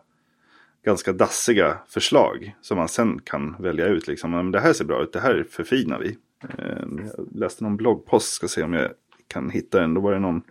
ganska 0.85 1.13
dassiga 1.13 1.77
förslag. 1.87 2.55
Som 2.61 2.77
man 2.77 2.87
sen 2.87 3.21
kan 3.21 3.55
välja 3.59 3.85
ut. 3.85 4.07
Liksom. 4.07 4.31
Men 4.31 4.51
det 4.51 4.59
här 4.59 4.73
ser 4.73 4.85
bra 4.85 5.03
ut, 5.03 5.13
det 5.13 5.19
här 5.19 5.45
förfinar 5.49 5.99
vi. 5.99 6.17
Eh, 6.57 6.83
jag 7.15 7.27
läste 7.35 7.63
någon 7.63 7.77
bloggpost, 7.77 8.33
ska 8.33 8.47
se 8.47 8.63
om 8.63 8.73
jag 8.73 8.91
kan 9.27 9.49
hitta 9.49 9.79
den. 9.79 9.93
Då 9.93 10.01
var 10.01 10.13
det 10.13 10.19
någon... 10.19 10.41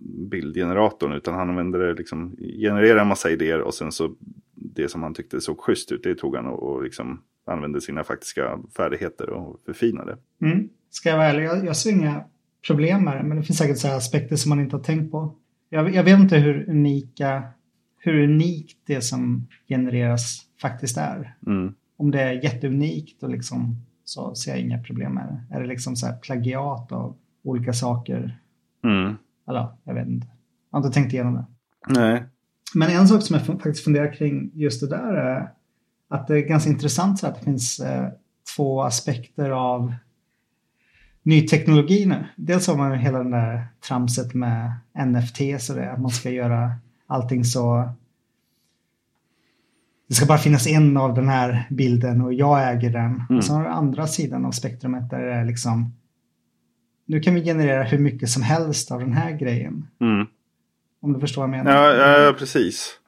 bildgeneratorn. 0.04 1.12
Utan 1.12 1.34
han 1.34 1.48
använde 1.48 1.86
det 1.86 1.94
liksom, 1.94 2.36
generera 2.38 3.00
en 3.00 3.08
massa 3.08 3.30
idéer 3.30 3.60
och 3.60 3.74
sen 3.74 3.92
så 3.92 4.14
det 4.54 4.88
som 4.88 5.02
han 5.02 5.14
tyckte 5.14 5.40
såg 5.40 5.60
schysst 5.60 5.92
ut, 5.92 6.02
det 6.02 6.14
tog 6.14 6.36
han 6.36 6.46
och, 6.46 6.62
och 6.62 6.82
liksom 6.82 7.22
använder 7.46 7.80
sina 7.80 8.04
faktiska 8.04 8.58
färdigheter 8.76 9.30
och 9.30 9.60
förfinar 9.66 10.06
det. 10.06 10.46
Mm. 10.46 10.68
Ska 10.90 11.08
jag 11.08 11.16
vara 11.16 11.26
ärlig, 11.26 11.44
jag, 11.44 11.66
jag 11.66 11.76
ser 11.76 11.90
inga 11.90 12.24
problem 12.66 13.04
med 13.04 13.16
det, 13.16 13.22
men 13.22 13.36
det 13.36 13.42
finns 13.42 13.58
säkert 13.58 13.78
så 13.78 13.88
här 13.88 13.96
aspekter 13.96 14.36
som 14.36 14.48
man 14.48 14.60
inte 14.60 14.76
har 14.76 14.82
tänkt 14.82 15.10
på. 15.10 15.34
Jag, 15.68 15.94
jag 15.94 16.04
vet 16.04 16.18
inte 16.18 16.36
hur 16.36 16.70
unika, 16.70 17.42
hur 17.98 18.22
unikt 18.22 18.78
det 18.86 19.00
som 19.00 19.48
genereras 19.68 20.40
faktiskt 20.60 20.96
är. 20.96 21.36
Mm. 21.46 21.74
Om 21.96 22.10
det 22.10 22.20
är 22.20 22.32
jätteunikt 22.32 23.22
och 23.22 23.30
liksom 23.30 23.76
så 24.04 24.34
ser 24.34 24.50
jag 24.50 24.60
inga 24.60 24.82
problem 24.82 25.14
med 25.14 25.26
det. 25.26 25.56
Är 25.56 25.60
det 25.60 25.66
liksom 25.66 25.96
så 25.96 26.06
här 26.06 26.16
plagiat 26.16 26.92
av 26.92 27.16
olika 27.42 27.72
saker? 27.72 28.38
Mm. 28.84 29.14
Eller 29.48 29.66
jag 29.84 29.94
vet 29.94 30.08
inte. 30.08 30.26
Jag 30.70 30.78
har 30.78 30.86
inte 30.86 30.94
tänkt 30.94 31.12
igenom 31.12 31.34
det. 31.34 31.44
Nej. 31.88 32.24
Men 32.74 32.90
en 32.90 33.08
sak 33.08 33.22
som 33.22 33.36
jag 33.36 33.46
faktiskt 33.46 33.84
funderar 33.84 34.12
kring 34.12 34.50
just 34.54 34.80
det 34.80 34.88
där 34.88 35.14
är 35.14 35.50
att 36.14 36.26
det 36.26 36.38
är 36.38 36.42
ganska 36.42 36.70
intressant 36.70 37.18
så 37.18 37.26
att 37.26 37.38
det 37.38 37.44
finns 37.44 37.80
eh, 37.80 38.08
två 38.56 38.82
aspekter 38.82 39.50
av 39.50 39.94
ny 41.22 41.46
teknologi 41.46 42.06
nu. 42.06 42.24
Dels 42.36 42.66
har 42.66 42.76
man 42.76 42.98
hela 42.98 43.18
den 43.18 43.30
där 43.30 43.66
tramset 43.88 44.34
med 44.34 44.72
NFT 45.06 45.40
så 45.58 45.74
det 45.74 45.92
att 45.92 46.00
man 46.00 46.10
ska 46.10 46.30
göra 46.30 46.72
allting 47.06 47.44
så 47.44 47.88
det 50.08 50.14
ska 50.14 50.26
bara 50.26 50.38
finnas 50.38 50.66
en 50.66 50.96
av 50.96 51.14
den 51.14 51.28
här 51.28 51.66
bilden 51.70 52.20
och 52.20 52.34
jag 52.34 52.72
äger 52.72 52.90
den. 52.90 53.22
Mm. 53.30 53.42
Så 53.42 53.52
har 53.52 53.62
du 53.62 53.68
andra 53.68 54.06
sidan 54.06 54.44
av 54.44 54.50
spektrumet 54.50 55.10
där 55.10 55.22
det 55.22 55.32
är 55.32 55.44
liksom 55.44 55.92
nu 57.06 57.20
kan 57.20 57.34
vi 57.34 57.44
generera 57.44 57.82
hur 57.82 57.98
mycket 57.98 58.28
som 58.30 58.42
helst 58.42 58.92
av 58.92 59.00
den 59.00 59.12
här 59.12 59.32
grejen. 59.32 59.86
Mm. 60.00 60.26
Om 61.00 61.12
du 61.12 61.20
förstår 61.20 61.42
vad 61.46 61.56
jag 61.56 61.64
menar. 61.64 61.80
Ja, 61.80 62.18
ja, 62.18 62.32
precis. 62.32 62.98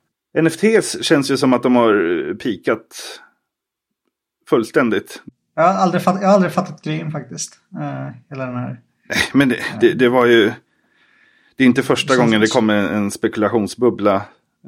NFTs 0.43 1.05
känns 1.05 1.31
ju 1.31 1.37
som 1.37 1.53
att 1.53 1.63
de 1.63 1.77
har 1.77 2.35
pikat 2.35 3.21
fullständigt. 4.49 5.23
Jag 5.55 5.63
har 5.63 5.75
aldrig, 5.75 6.03
fatt, 6.03 6.19
jag 6.21 6.29
har 6.29 6.35
aldrig 6.35 6.53
fattat 6.53 6.83
grejen 6.83 7.11
faktiskt. 7.11 7.61
Uh, 7.75 8.11
hela 8.31 8.47
den 8.47 8.57
här. 8.57 8.81
Men 9.33 9.49
det, 9.49 9.59
det, 9.81 9.93
det, 9.93 10.09
var 10.09 10.27
ju... 10.27 10.53
Det 11.57 11.65
är 11.65 11.67
inte 11.67 11.83
första 11.83 12.13
Det 12.13 12.19
gången 12.19 12.41
det 12.41 12.53
kom 12.53 12.71
en, 12.71 12.85
en 12.85 13.11
spekulationsbubbla. 13.11 14.23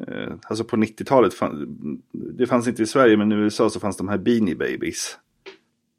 Eh, 0.07 0.33
alltså 0.43 0.65
på 0.65 0.77
90-talet. 0.77 1.35
Fann, 1.35 2.03
det 2.13 2.47
fanns 2.47 2.69
inte 2.69 2.83
i 2.83 2.87
Sverige 2.87 3.17
men 3.17 3.33
i 3.33 3.35
USA 3.35 3.71
så 3.71 3.81
fanns 3.81 3.97
de 3.97 4.09
här 4.09 4.19
Beanie 4.19 4.55
Babies. 4.55 5.19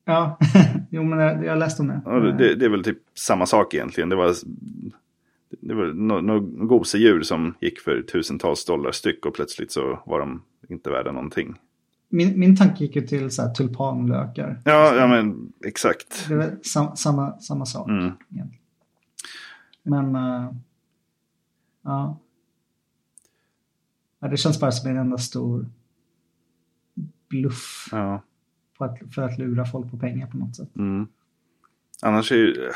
Ja, 0.05 0.37
jo 0.89 1.03
men 1.03 1.19
jag, 1.19 1.45
jag 1.45 1.59
läste 1.59 1.81
om 1.81 1.87
det. 1.87 2.01
Och 2.05 2.37
det, 2.37 2.55
det 2.55 2.65
är 2.65 2.69
väl 2.69 2.83
typ 2.83 2.97
samma 3.15 3.45
sak 3.45 3.73
egentligen. 3.73 4.09
Det 4.09 4.15
var, 4.15 4.35
det 5.49 5.73
var 5.73 5.85
några 5.85 6.21
no, 6.21 6.39
gosedjur 6.65 7.21
som 7.21 7.55
gick 7.61 7.79
för 7.79 8.01
tusentals 8.01 8.65
dollar 8.65 8.91
styck 8.91 9.25
och 9.25 9.33
plötsligt 9.33 9.71
så 9.71 10.03
var 10.05 10.19
de 10.19 10.43
inte 10.69 10.89
värda 10.89 11.11
någonting. 11.11 11.55
Min, 12.09 12.39
min 12.39 12.55
tanke 12.55 12.83
gick 12.83 12.95
ju 12.95 13.07
till 13.07 13.31
så 13.31 13.41
här, 13.41 13.53
tulpanlökar. 13.53 14.61
Ja, 14.65 14.95
ja 14.95 15.07
men 15.07 15.53
exakt. 15.65 16.25
Det 16.27 16.35
väl 16.35 16.63
sam, 16.63 16.95
samma, 16.95 17.39
samma 17.39 17.65
sak. 17.65 17.89
Mm. 17.89 18.11
Men 19.83 20.15
uh, 20.15 20.53
ja. 21.81 22.19
ja. 24.19 24.27
Det 24.27 24.37
känns 24.37 24.59
bara 24.59 24.71
som 24.71 24.89
en 24.89 24.97
enda 24.97 25.17
stor 25.17 25.65
bluff 27.29 27.89
Ja. 27.91 28.23
att, 28.77 29.13
för 29.13 29.21
att 29.21 29.39
lura 29.39 29.65
folk 29.65 29.91
på 29.91 29.97
pengar 29.97 30.27
på 30.27 30.37
något 30.37 30.55
sätt. 30.55 30.75
Mm. 30.75 31.07
Annars 32.01 32.31
är 32.31 32.35
ju 32.35 32.65
eh, 32.65 32.71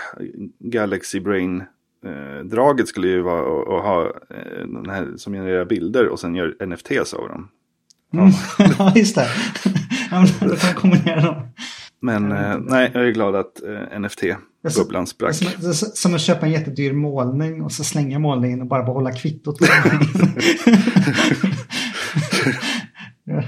Galaxy 0.59 1.19
Brain 1.19 1.63
eh, 2.05 2.39
draget 2.45 2.87
skulle 2.87 3.07
ju 3.07 3.21
vara 3.21 3.39
att- 3.61 3.83
ha 3.83 4.05
eh, 4.05 4.67
den 4.67 4.89
här 4.89 5.07
som 5.17 5.33
genererar 5.33 5.65
bilder 5.65 6.07
och 6.07 6.19
sen 6.19 6.35
gör 6.35 6.65
NFTs 6.65 7.13
av 7.13 7.27
dem. 7.29 7.47
Mm. 8.13 8.31
Ja, 8.79 8.93
just 8.95 9.15
det. 9.15 9.27
ja, 10.11 10.25
då 10.41 10.55
kan 10.55 10.73
kombinera 10.73 11.21
dem. 11.21 11.35
Men 11.99 12.31
eh, 12.31 12.57
nej, 12.59 12.91
jag 12.93 13.07
är 13.07 13.11
glad 13.11 13.35
att 13.35 13.63
eh, 13.63 13.99
NFT-bubblan 13.99 15.05
sprack. 15.07 15.35
som, 15.35 15.73
som 15.73 16.13
att 16.15 16.21
köpa 16.21 16.45
en 16.45 16.51
jättedyr 16.51 16.93
målning 16.93 17.61
och 17.63 17.71
så 17.71 17.83
slänga 17.83 18.19
målningen 18.19 18.61
och 18.61 18.67
bara 18.67 18.83
behålla 18.83 19.11
kvittot. 19.11 19.57
ja. 23.23 23.43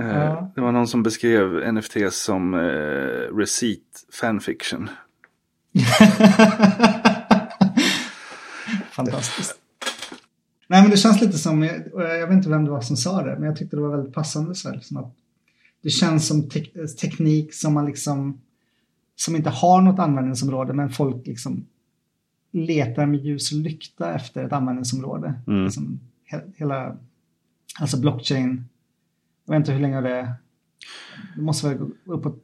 Eh, 0.00 0.48
det 0.54 0.60
var 0.60 0.72
någon 0.72 0.88
som 0.88 1.02
beskrev 1.02 1.72
NFTs 1.74 2.16
som 2.22 2.54
eh, 2.54 2.60
receipt 3.36 4.06
fanfiction. 4.20 4.88
Fantastiskt. 8.96 9.54
Nej 10.68 10.82
men 10.82 10.90
det 10.90 10.96
känns 10.96 11.20
lite 11.20 11.38
som, 11.38 11.62
jag 11.94 12.26
vet 12.26 12.36
inte 12.36 12.48
vem 12.48 12.64
det 12.64 12.70
var 12.70 12.80
som 12.80 12.96
sa 12.96 13.22
det, 13.22 13.34
men 13.34 13.42
jag 13.42 13.56
tyckte 13.56 13.76
det 13.76 13.82
var 13.82 13.96
väldigt 13.96 14.14
passande 14.14 14.54
så 14.54 14.68
här, 14.68 14.76
liksom 14.76 14.96
att 14.96 15.14
det 15.82 15.90
känns 15.90 16.28
som 16.28 16.42
tek- 16.42 16.96
teknik 17.00 17.54
som 17.54 17.74
man 17.74 17.86
liksom, 17.86 18.40
som 19.16 19.36
inte 19.36 19.50
har 19.50 19.80
något 19.82 19.98
användningsområde, 19.98 20.72
men 20.72 20.90
folk 20.90 21.26
liksom 21.26 21.66
letar 22.52 23.06
med 23.06 23.20
ljus 23.20 23.52
och 23.52 23.58
lykta 23.58 24.14
efter 24.14 24.44
ett 24.44 24.52
användningsområde. 24.52 25.34
Mm. 25.46 25.64
Liksom, 25.64 26.00
he- 26.32 26.52
hela, 26.56 26.96
alltså 27.80 28.00
blockchain, 28.00 28.64
jag 29.46 29.52
vet 29.54 29.60
inte 29.60 29.72
hur 29.72 29.80
länge 29.80 30.00
det 30.00 30.10
är, 30.16 30.34
det 31.36 31.42
måste 31.42 31.66
vara 31.66 31.88
uppåt 32.04 32.40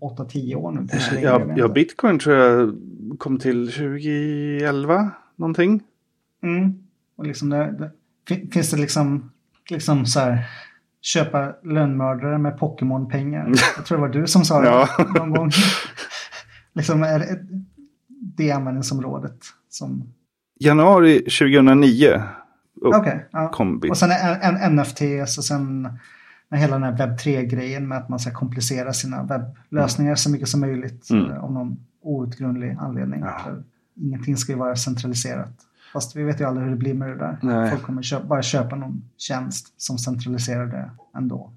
8-10 0.00 0.54
år 0.54 0.72
nu. 0.72 0.88
kanske 0.90 1.14
längre, 1.14 1.28
jag 1.28 1.40
Ja, 1.50 1.54
ja, 1.56 1.68
bitcoin 1.68 2.18
tror 2.18 2.36
jag 2.36 2.74
kom 3.18 3.38
till 3.38 3.66
2011 3.72 5.10
någonting. 5.36 5.82
Mm. 6.42 6.74
Och 7.16 7.26
liksom 7.26 7.48
det, 7.50 7.72
det, 7.78 7.90
fin- 8.28 8.50
finns 8.50 8.70
det 8.70 8.76
liksom, 8.76 9.30
liksom 9.70 10.06
så 10.06 10.20
här, 10.20 10.46
köpa 11.00 11.54
lönnmördare 11.62 12.38
med 12.38 12.58
Pokémon-pengar? 12.58 13.46
Jag 13.76 13.86
tror 13.86 13.98
det 13.98 14.02
var 14.02 14.08
du 14.08 14.26
som 14.26 14.44
sa 14.44 14.60
det 14.60 14.66
Ja. 14.68 14.88
någon 15.18 15.30
gång. 15.30 15.50
liksom 16.72 17.02
är 17.02 17.18
det 17.18 17.38
det 18.36 18.50
användningsområdet 18.52 19.38
som... 19.68 20.12
Januari 20.60 21.18
2009 21.18 22.22
upp 22.80 22.94
Okej, 22.94 23.26
ja. 23.30 23.48
kom 23.48 23.78
bit. 23.80 23.90
Och 23.90 23.96
sen 23.96 24.10
en, 24.42 24.56
en 24.56 24.76
NFTs 24.76 25.38
och 25.38 25.44
sen 25.44 25.88
hela 26.50 26.78
den 26.78 26.82
här 26.82 26.92
webb 27.06 27.18
3-grejen 27.18 27.88
med 27.88 27.98
att 27.98 28.08
man 28.08 28.18
ska 28.18 28.30
komplicera 28.30 28.92
sina 28.92 29.22
webblösningar 29.22 30.14
så 30.14 30.30
mycket 30.30 30.48
som 30.48 30.60
möjligt 30.60 31.10
Mm. 31.10 31.30
eh, 31.30 31.44
av 31.44 31.52
någon 31.52 31.76
outgrundlig 32.02 32.76
anledning. 32.80 33.20
Ja. 33.20 33.40
Ingenting 33.96 34.36
ska 34.36 34.52
ju 34.52 34.58
vara 34.58 34.76
centraliserat. 34.76 35.50
Fast 35.92 36.16
vi 36.16 36.22
vet 36.22 36.40
ju 36.40 36.44
aldrig 36.44 36.64
hur 36.64 36.70
det 36.70 36.78
blir 36.78 36.94
med 36.94 37.08
det 37.08 37.16
där. 37.16 37.38
Nej. 37.42 37.70
Folk 37.70 37.82
kommer 37.82 38.02
köpa, 38.02 38.24
bara 38.26 38.42
köpa 38.42 38.76
någon 38.76 39.02
tjänst 39.16 39.80
som 39.80 39.98
centraliserar 39.98 40.66
det 40.66 40.90
ändå. 41.18 41.52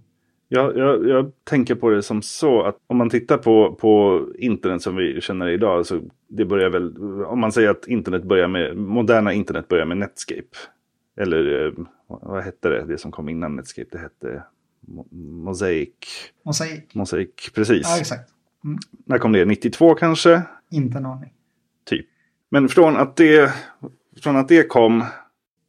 Jag, 0.50 0.78
jag, 0.78 1.08
jag 1.08 1.32
tänker 1.44 1.76
på 1.76 1.90
det 1.90 2.04
som 2.04 2.22
så 2.22 2.64
att 2.64 2.76
om 2.88 2.98
man 2.98 3.10
tittar 3.10 3.38
på, 3.38 3.76
på 3.80 4.22
internet 4.38 4.82
som 4.82 4.96
vi 4.96 5.22
känner 5.22 5.48
idag. 5.48 5.86
Så 5.86 6.02
det 6.28 6.46
börjar 6.46 6.70
väl, 6.70 6.98
om 7.26 7.40
man 7.40 7.52
säger 7.52 7.70
att 7.70 7.88
internet 7.88 8.24
börjar 8.24 8.48
med, 8.48 8.78
moderna 8.78 9.34
internet 9.34 9.68
börjar 9.68 9.86
med 9.86 9.98
Netscape. 9.98 10.42
Eller 11.20 11.66
eh, 11.68 11.74
vad 12.08 12.44
hette 12.44 12.70
det, 12.70 12.86
det 12.86 12.98
som 12.98 13.12
kom 13.12 13.30
innan 13.30 13.56
Netscape? 13.56 13.90
Det 13.92 13.98
hette 14.00 14.44
Mo- 14.88 15.14
Mosaic. 15.44 15.90
Mosaik. 16.46 16.96
Mosaic, 16.96 17.30
precis. 17.56 17.82
Ja, 17.90 18.00
exakt. 18.00 18.32
Mm. 18.64 18.80
När 19.06 19.18
kom 19.18 19.32
det? 19.34 19.46
92 19.46 19.96
kanske? 19.96 20.42
Inte 20.72 20.98
en 20.98 21.06
aning. 21.06 21.34
Typ. 21.86 22.06
Men 22.50 22.70
från 22.70 22.98
att 22.98 23.16
det, 23.16 23.54
från 24.24 24.36
att 24.36 24.48
det 24.48 24.64
kom 24.64 25.06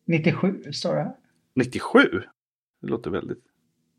97 0.07 0.73
står 0.73 0.95
det 0.95 1.03
här. 1.03 1.13
97? 1.55 1.99
Det 2.83 2.89
låter 2.89 3.11
väldigt... 3.11 3.43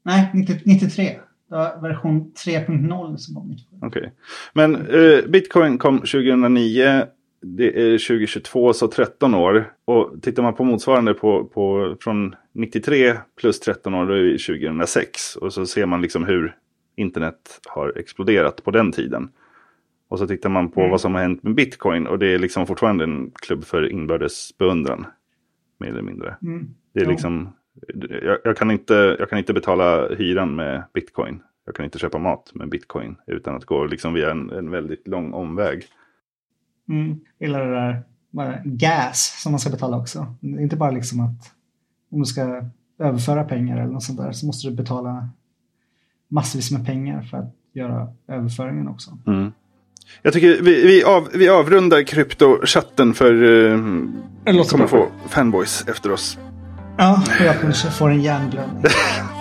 Nej, 0.04 0.32
90, 0.34 0.60
93. 0.66 1.04
Det 1.50 1.56
var 1.56 1.82
version 1.82 2.32
3.0 2.46 3.18
som 3.18 3.36
kom 3.36 3.48
97. 3.48 3.76
Okej. 3.82 4.14
Men 4.54 4.76
eh, 4.76 5.26
bitcoin 5.28 5.78
kom 5.78 5.98
2009. 5.98 7.04
Det 7.42 7.82
är 7.82 7.98
2022, 7.98 8.74
så 8.74 8.88
13 8.88 9.36
år. 9.36 9.74
Och 9.86 10.22
tittar 10.22 10.44
man 10.44 10.56
på 10.56 10.64
motsvarande 10.64 11.14
på, 11.14 11.46
på, 11.46 11.96
från 12.00 12.36
93 12.54 13.18
plus 13.40 13.60
13 13.60 13.94
år, 13.94 14.06
då 14.06 14.14
är 14.14 14.22
vi 14.22 14.38
2006. 14.38 15.36
Och 15.36 15.54
så 15.54 15.66
ser 15.66 15.86
man 15.86 16.02
liksom 16.02 16.26
hur 16.26 16.56
internet 16.96 17.60
har 17.68 17.98
exploderat 17.98 18.64
på 18.64 18.72
den 18.72 18.92
tiden. 18.92 19.30
Och 20.10 20.20
så 20.20 20.28
tittar 20.28 20.50
man 20.50 20.72
på 20.72 20.80
Mm. 20.80 20.92
vad 20.92 21.02
som 21.02 21.14
har 21.16 21.22
hänt 21.22 21.44
med 21.44 21.56
bitcoin. 21.56 22.08
Och 22.08 22.20
det 22.20 22.28
är 22.34 22.40
liksom 22.40 22.68
fortfarande 22.68 23.04
en 23.04 23.32
klubb 23.36 23.64
för 23.64 23.92
inbördes 23.92 24.58
beundran. 24.58 25.06
Mer 25.80 25.88
eller 25.90 26.02
mindre. 26.02 26.36
Mm. 26.42 26.70
Det 26.94 27.00
är 27.00 27.04
Jo. 27.06 27.12
liksom, 27.12 27.50
jag, 28.22 28.38
jag, 28.44 28.58
kan 28.58 28.72
inte, 28.72 29.16
jag 29.20 29.30
kan 29.30 29.40
inte 29.40 29.54
betala 29.54 30.16
hyran 30.16 30.56
med 30.56 30.84
bitcoin. 30.94 31.42
Jag 31.66 31.76
kan 31.76 31.86
inte 31.86 32.00
köpa 32.00 32.18
mat 32.18 32.52
med 32.54 32.70
bitcoin 32.70 33.16
utan 33.28 33.56
att 33.56 33.66
gå 33.66 33.86
liksom 33.86 34.14
via 34.14 34.32
en, 34.32 34.50
en 34.50 34.72
väldigt 34.72 35.08
lång 35.08 35.34
omväg. 35.34 35.84
Mm. 36.90 37.20
Eller 37.40 37.66
det 37.66 38.04
där 38.32 38.62
gas 38.66 39.42
som 39.44 39.52
man 39.52 39.60
ska 39.60 39.70
betala 39.70 39.98
också. 39.98 40.36
Inte 40.42 40.76
bara 40.76 40.92
liksom 40.92 41.20
att 41.20 41.54
om 42.12 42.20
du 42.20 42.26
ska 42.26 42.64
överföra 43.00 43.44
pengar 43.44 43.78
eller 43.82 43.94
något 43.94 44.04
sånt 44.04 44.20
där 44.20 44.32
så 44.32 44.46
måste 44.46 44.70
du 44.70 44.76
betala 44.76 45.30
massvis 46.28 46.72
med 46.72 46.86
pengar 46.86 47.22
för 47.22 47.38
att 47.38 47.56
göra 47.74 48.14
överföringen 48.28 48.88
också. 48.88 49.18
Mm. 49.28 49.52
Jag 50.22 50.34
tycker 50.34 50.62
vi, 50.62 50.86
vi, 50.86 51.04
av, 51.04 51.30
vi 51.34 51.50
avrundar 51.50 52.04
kryptochatten 52.04 53.14
för 53.14 53.34
eh, 53.34 53.80
vi 54.46 54.64
kommer 54.64 54.88
få 54.88 55.12
fanboys 55.30 55.86
efter 55.88 56.12
oss. 56.12 56.38
Ja, 56.98 57.24
och 57.40 57.46
jag 57.46 57.62
kanske 57.62 57.92
får 57.92 58.10
en 58.10 58.22
hjärnblödning. 58.22 58.84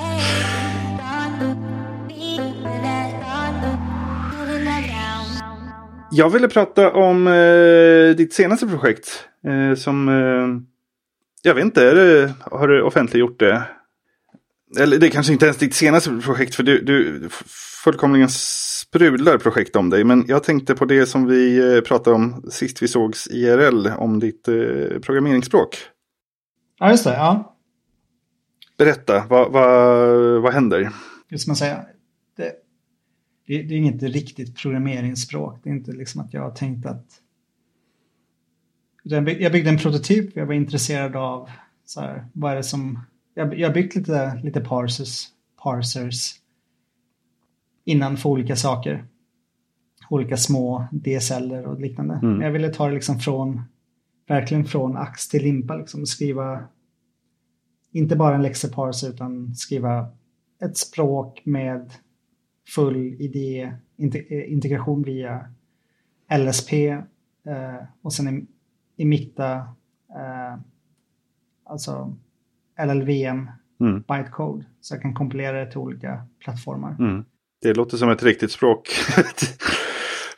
jag 6.11 6.31
ville 6.31 6.49
prata 6.49 6.93
om 6.93 7.27
eh, 7.27 8.17
ditt 8.17 8.35
senaste 8.35 8.67
projekt. 8.67 9.25
Eh, 9.47 9.77
som, 9.77 10.09
eh, 10.09 10.49
jag 11.43 11.55
vet 11.55 11.65
inte, 11.65 11.95
det, 11.95 12.33
har 12.41 12.69
du 12.69 12.83
offentliggjort 12.83 13.39
det? 13.39 13.63
Eller 14.79 14.99
det 14.99 15.07
är 15.07 15.11
kanske 15.11 15.33
inte 15.33 15.45
ens 15.45 15.59
ditt 15.59 15.75
senaste 15.75 16.21
projekt 16.25 16.55
för 16.55 16.63
du, 16.63 16.81
du 16.81 17.29
fullkomligen 17.85 18.29
sprudlar 18.89 19.39
projekt 19.39 19.77
om 19.77 19.91
dig. 19.91 20.05
Men 20.05 20.25
jag 20.29 20.45
tänkte 20.45 20.75
på 20.75 20.85
det 20.85 21.07
som 21.07 21.27
vi 21.27 21.75
eh, 21.77 21.81
pratade 21.81 22.17
om 22.17 22.43
sist 22.51 22.83
vi 22.83 22.89
sågs 22.89 23.27
IRL, 23.27 23.87
om 23.99 24.21
ditt 24.21 24.49
eh, 24.49 24.55
programmeringsspråk. 25.01 25.77
Ja, 26.79 26.91
just 26.91 27.05
det. 27.05 27.15
Ja. 27.15 27.57
Berätta, 28.79 29.27
vad, 29.31 29.53
vad, 29.53 30.43
vad 30.43 30.53
händer? 30.53 30.91
Ska 31.37 31.51
man 31.51 31.57
säga? 31.57 31.85
Det, 32.37 32.53
det, 33.47 33.63
det 33.63 33.75
är 33.75 33.79
inget 33.79 34.03
riktigt 34.03 34.57
programmeringsspråk. 34.57 35.61
Det 35.63 35.71
är 35.71 35.75
inte 35.75 35.93
liksom 35.93 36.21
att 36.21 36.35
jag 36.35 36.43
har 36.43 36.51
tänkt 36.51 36.87
att... 36.87 37.05
Jag 39.03 39.25
byggde 39.25 39.71
en 39.71 39.79
prototyp, 39.79 40.37
jag 40.37 40.47
var 40.47 40.55
intresserad 40.55 41.17
av 41.17 41.51
så 41.85 42.01
här, 42.01 42.27
vad 42.33 42.53
är 42.53 42.57
det 42.57 42.63
som... 42.63 43.01
Jag, 43.35 43.59
jag 43.59 43.69
har 43.69 43.75
byggt 43.75 43.95
lite, 43.95 44.41
lite 44.45 44.61
parsers, 44.61 45.27
parsers 45.63 46.35
innan 47.89 48.17
för 48.17 48.29
olika 48.29 48.57
saker. 48.57 49.05
Olika 50.11 50.37
små 50.37 50.89
DSLer 50.93 51.67
och 51.67 51.81
liknande. 51.81 52.15
Mm. 52.15 52.33
Men 52.33 52.41
jag 52.41 52.53
ville 52.53 52.69
ta 52.69 52.89
det 52.89 52.95
liksom 52.95 53.19
från, 53.19 53.63
verkligen 54.29 54.65
från 54.65 54.97
ax 54.97 55.29
till 55.29 55.43
limpa, 55.43 55.77
liksom 55.77 56.07
skriva 56.07 56.65
inte 57.93 58.17
bara 58.17 58.35
en 58.35 58.43
lexiparser 58.43 59.09
utan 59.09 59.55
skriva 59.55 60.09
ett 60.63 60.77
språk 60.77 61.43
med 61.45 61.93
full 62.75 62.97
idé, 62.97 63.73
integration 64.49 65.03
via 65.03 65.49
LSP 66.39 66.73
eh, 66.73 67.85
och 68.03 68.13
sen 68.13 68.29
i, 68.29 68.47
i 68.97 69.05
mitta, 69.05 69.55
eh, 70.17 70.61
alltså 71.65 72.17
LLVM, 72.87 73.51
mm. 73.81 74.05
bytecode. 74.09 74.65
Så 74.81 74.95
jag 74.95 75.03
kan 75.03 75.15
kompilera 75.15 75.65
det 75.65 75.71
till 75.71 75.79
olika 75.79 76.27
plattformar. 76.39 76.97
Mm. 76.99 77.25
Det 77.63 77.75
låter 77.75 77.97
som 77.97 78.11
ett 78.11 78.23
riktigt 78.23 78.53
språk 78.53 78.89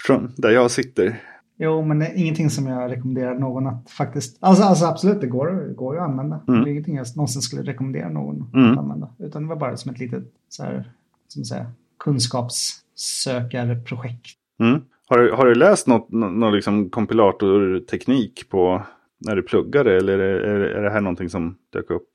från 0.07 0.33
där 0.37 0.51
jag 0.51 0.71
sitter. 0.71 1.21
Jo, 1.63 1.83
men 1.83 1.99
det 1.99 2.07
är 2.07 2.15
ingenting 2.15 2.51
som 2.51 2.67
jag 2.67 2.91
rekommenderar 2.91 3.35
någon 3.35 3.67
att 3.67 3.91
faktiskt... 3.91 4.37
Alltså, 4.41 4.65
alltså 4.65 4.85
absolut, 4.85 5.21
det 5.21 5.27
går, 5.27 5.67
det 5.69 5.75
går 5.75 5.95
ju 5.95 6.01
att 6.01 6.09
använda. 6.09 6.41
Mm. 6.49 6.65
Det 6.65 6.69
är 6.69 6.73
ingenting 6.73 6.97
jag 6.97 7.07
någonsin 7.17 7.43
skulle 7.43 7.63
rekommendera 7.63 8.09
någon 8.09 8.51
mm. 8.55 8.73
att 8.73 8.79
använda. 8.79 9.09
Utan 9.19 9.43
det 9.43 9.49
var 9.49 9.57
bara 9.57 9.77
som 9.77 9.91
ett 9.91 9.99
litet 9.99 10.23
så 10.49 10.63
här, 10.63 10.91
som 11.29 11.45
säga, 11.45 11.67
kunskapssökarprojekt. 11.99 14.37
Mm. 14.61 14.81
Har, 15.09 15.19
du, 15.19 15.33
har 15.33 15.47
du 15.47 15.55
läst 15.55 15.87
något, 15.87 16.11
någon 16.11 16.53
liksom 16.53 16.91
kompilatorteknik 16.91 18.49
på 18.49 18.83
när 19.19 19.37
du 19.37 19.43
pluggade 19.43 19.97
eller 19.97 20.19
är, 20.19 20.41
är, 20.41 20.61
är 20.61 20.83
det 20.83 20.91
här 20.91 21.01
någonting 21.01 21.29
som 21.29 21.57
dök 21.73 21.91
upp 21.91 22.11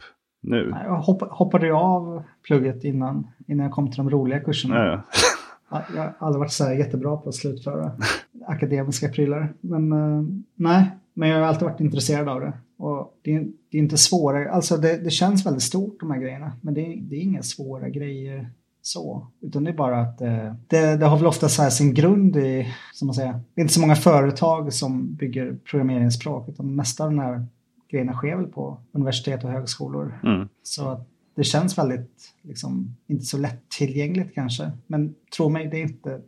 nu? 0.47 0.75
Jag 0.83 0.97
hoppade 1.29 1.73
av 1.73 2.23
plugget 2.47 2.83
innan, 2.83 3.27
innan 3.47 3.63
jag 3.63 3.73
kom 3.73 3.87
till 3.87 3.97
de 3.97 4.09
roliga 4.09 4.39
kurserna. 4.39 4.75
Ja, 4.75 4.83
ja. 4.91 5.01
Jag 5.95 6.01
har 6.01 6.13
aldrig 6.19 6.39
varit 6.39 6.51
så 6.51 6.63
här 6.63 6.73
jättebra 6.73 7.17
på 7.17 7.29
att 7.29 7.35
slutföra 7.35 7.91
akademiska 8.47 9.09
prylar. 9.09 9.53
Men 9.61 9.93
uh, 9.93 10.25
nej, 10.55 10.89
men 11.13 11.29
jag 11.29 11.39
har 11.39 11.45
alltid 11.45 11.63
varit 11.63 11.79
intresserad 11.79 12.29
av 12.29 12.41
det. 12.41 12.53
Och 12.77 13.19
det, 13.21 13.35
är, 13.35 13.47
det 13.71 13.77
är 13.77 13.81
inte 13.81 13.97
svåra, 13.97 14.51
alltså 14.51 14.77
det, 14.77 14.97
det, 14.97 15.09
känns 15.09 15.45
väldigt 15.45 15.63
stort 15.63 15.99
de 15.99 16.11
här 16.11 16.19
grejerna. 16.19 16.51
Men 16.61 16.73
det, 16.73 16.81
det 17.01 17.15
är 17.15 17.21
inga 17.21 17.43
svåra 17.43 17.89
grejer 17.89 18.49
så. 18.81 19.27
Utan 19.41 19.63
det 19.63 19.69
är 19.69 19.75
bara 19.75 20.01
att 20.01 20.21
uh, 20.21 20.53
det, 20.67 20.97
det, 20.97 21.05
har 21.05 21.17
väl 21.17 21.27
ofta 21.27 21.49
så 21.49 21.69
sin 21.69 21.93
grund 21.93 22.35
i, 22.35 22.67
som 22.93 23.05
man 23.05 23.15
säger, 23.15 23.31
det 23.31 23.61
är 23.61 23.63
inte 23.63 23.73
så 23.73 23.81
många 23.81 23.95
företag 23.95 24.73
som 24.73 25.15
bygger 25.15 25.57
programmeringsspråk. 25.69 26.49
Utan 26.49 26.75
mesta 26.75 27.03
av 27.03 27.09
de 27.09 27.19
här 27.19 27.45
grejerna 27.91 28.13
sker 28.13 28.35
väl 28.35 28.47
på 28.47 28.77
universitet 28.91 29.43
och 29.43 29.49
högskolor. 29.49 30.19
Mm. 30.23 30.47
Så 30.63 30.89
att 30.89 31.09
det 31.35 31.43
känns 31.43 31.77
väldigt, 31.77 32.33
liksom, 32.41 32.95
inte 33.07 33.25
så 33.25 33.37
lättillgängligt 33.37 34.35
kanske. 34.35 34.71
Men 34.87 35.15
tro 35.37 35.49
mig, 35.49 35.67
det 35.67 35.77
är 35.77 35.81
inte, 35.81 36.21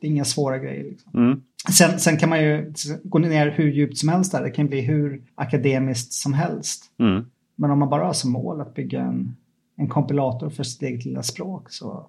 det 0.00 0.06
är 0.06 0.10
inga 0.10 0.24
svåra 0.24 0.58
grejer. 0.58 0.84
Liksom. 0.84 1.12
Mm. 1.14 1.42
Sen, 1.70 1.98
sen, 1.98 2.16
kan 2.16 2.28
man 2.28 2.42
ju 2.42 2.72
gå 3.04 3.18
ner 3.18 3.50
hur 3.50 3.72
djupt 3.72 3.98
som 3.98 4.08
helst 4.08 4.32
där. 4.32 4.42
Det 4.42 4.50
kan 4.50 4.66
bli 4.66 4.80
hur 4.80 5.22
akademiskt 5.34 6.12
som 6.12 6.32
helst. 6.32 6.84
Mm. 6.98 7.24
Men 7.54 7.70
om 7.70 7.78
man 7.78 7.88
bara 7.88 8.04
har 8.04 8.12
som 8.12 8.32
mål 8.32 8.60
att 8.60 8.74
bygga 8.74 9.00
en, 9.00 9.36
en 9.76 9.88
kompilator 9.88 10.50
för 10.50 10.62
sitt 10.62 10.82
eget 10.82 11.04
lilla 11.04 11.22
språk 11.22 11.70
så 11.70 12.06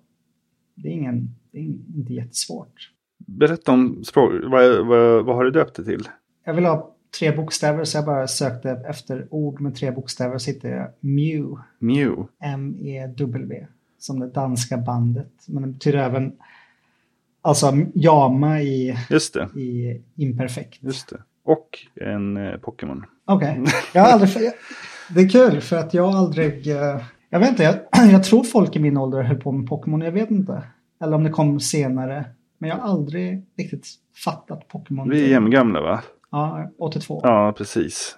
det 0.76 0.88
är, 0.88 0.92
ingen, 0.92 1.36
det 1.52 1.58
är 1.58 1.64
inte 1.98 2.14
jättesvårt. 2.14 2.92
Berätta 3.18 3.72
om 3.72 4.04
språk. 4.04 4.32
Vad, 4.44 4.88
vad, 4.88 5.26
vad 5.26 5.36
har 5.36 5.44
du 5.44 5.52
döpt 5.52 5.76
det 5.76 5.84
till? 5.84 6.08
Jag 6.46 6.54
vill 6.54 6.66
ha 6.66 6.93
tre 7.20 7.32
bokstäver 7.32 7.84
så 7.84 7.98
jag 7.98 8.06
bara 8.06 8.28
sökte 8.28 8.72
efter 8.72 9.28
ord 9.30 9.62
med 9.62 9.76
tre 9.76 9.92
bokstäver 9.92 10.38
så 10.38 10.52
hittade 10.52 10.74
jag 10.76 10.90
Mew. 11.00 11.62
Mew. 11.80 12.28
M-E-W. 12.44 13.68
Som 14.00 14.20
det 14.20 14.28
danska 14.28 14.78
bandet. 14.78 15.32
Men 15.48 15.64
det 15.64 15.70
betyder 15.70 16.00
även 16.00 16.34
alltså 17.42 17.74
Yama 17.96 18.62
i, 18.62 18.98
Just 19.10 19.34
det. 19.34 19.60
i 19.60 20.02
imperfekt. 20.16 20.84
Just 20.84 21.10
det. 21.10 21.22
Och 21.44 21.80
en 21.96 22.38
eh, 22.38 22.58
Pokémon. 22.58 23.06
Okej. 23.26 23.62
Okay. 23.62 23.74
Jag 23.94 24.02
har 24.02 24.12
aldrig... 24.12 24.52
det 25.10 25.22
är 25.22 25.30
kul 25.30 25.62
för 25.62 25.76
att 25.76 25.94
jag 25.94 26.16
aldrig... 26.16 26.68
Eh, 26.68 27.02
jag 27.30 27.40
vet 27.40 27.50
inte, 27.50 27.64
jag, 27.64 27.76
jag 28.12 28.24
tror 28.24 28.44
folk 28.44 28.76
i 28.76 28.80
min 28.80 28.98
ålder 28.98 29.22
höll 29.22 29.38
på 29.38 29.52
med 29.52 29.70
Pokémon, 29.70 30.02
jag 30.02 30.12
vet 30.12 30.32
inte. 30.32 30.64
Eller 31.02 31.16
om 31.16 31.24
det 31.24 31.30
kom 31.30 31.60
senare. 31.60 32.26
Men 32.58 32.70
jag 32.70 32.78
har 32.78 32.90
aldrig 32.90 33.46
riktigt 33.58 33.88
fattat 34.26 34.68
Pokémon. 34.68 35.10
Vi 35.10 35.26
är 35.26 35.30
jämngamla 35.30 35.82
va? 35.82 36.04
Ja, 36.34 36.70
82. 36.78 37.20
Ja, 37.24 37.54
precis. 37.58 38.18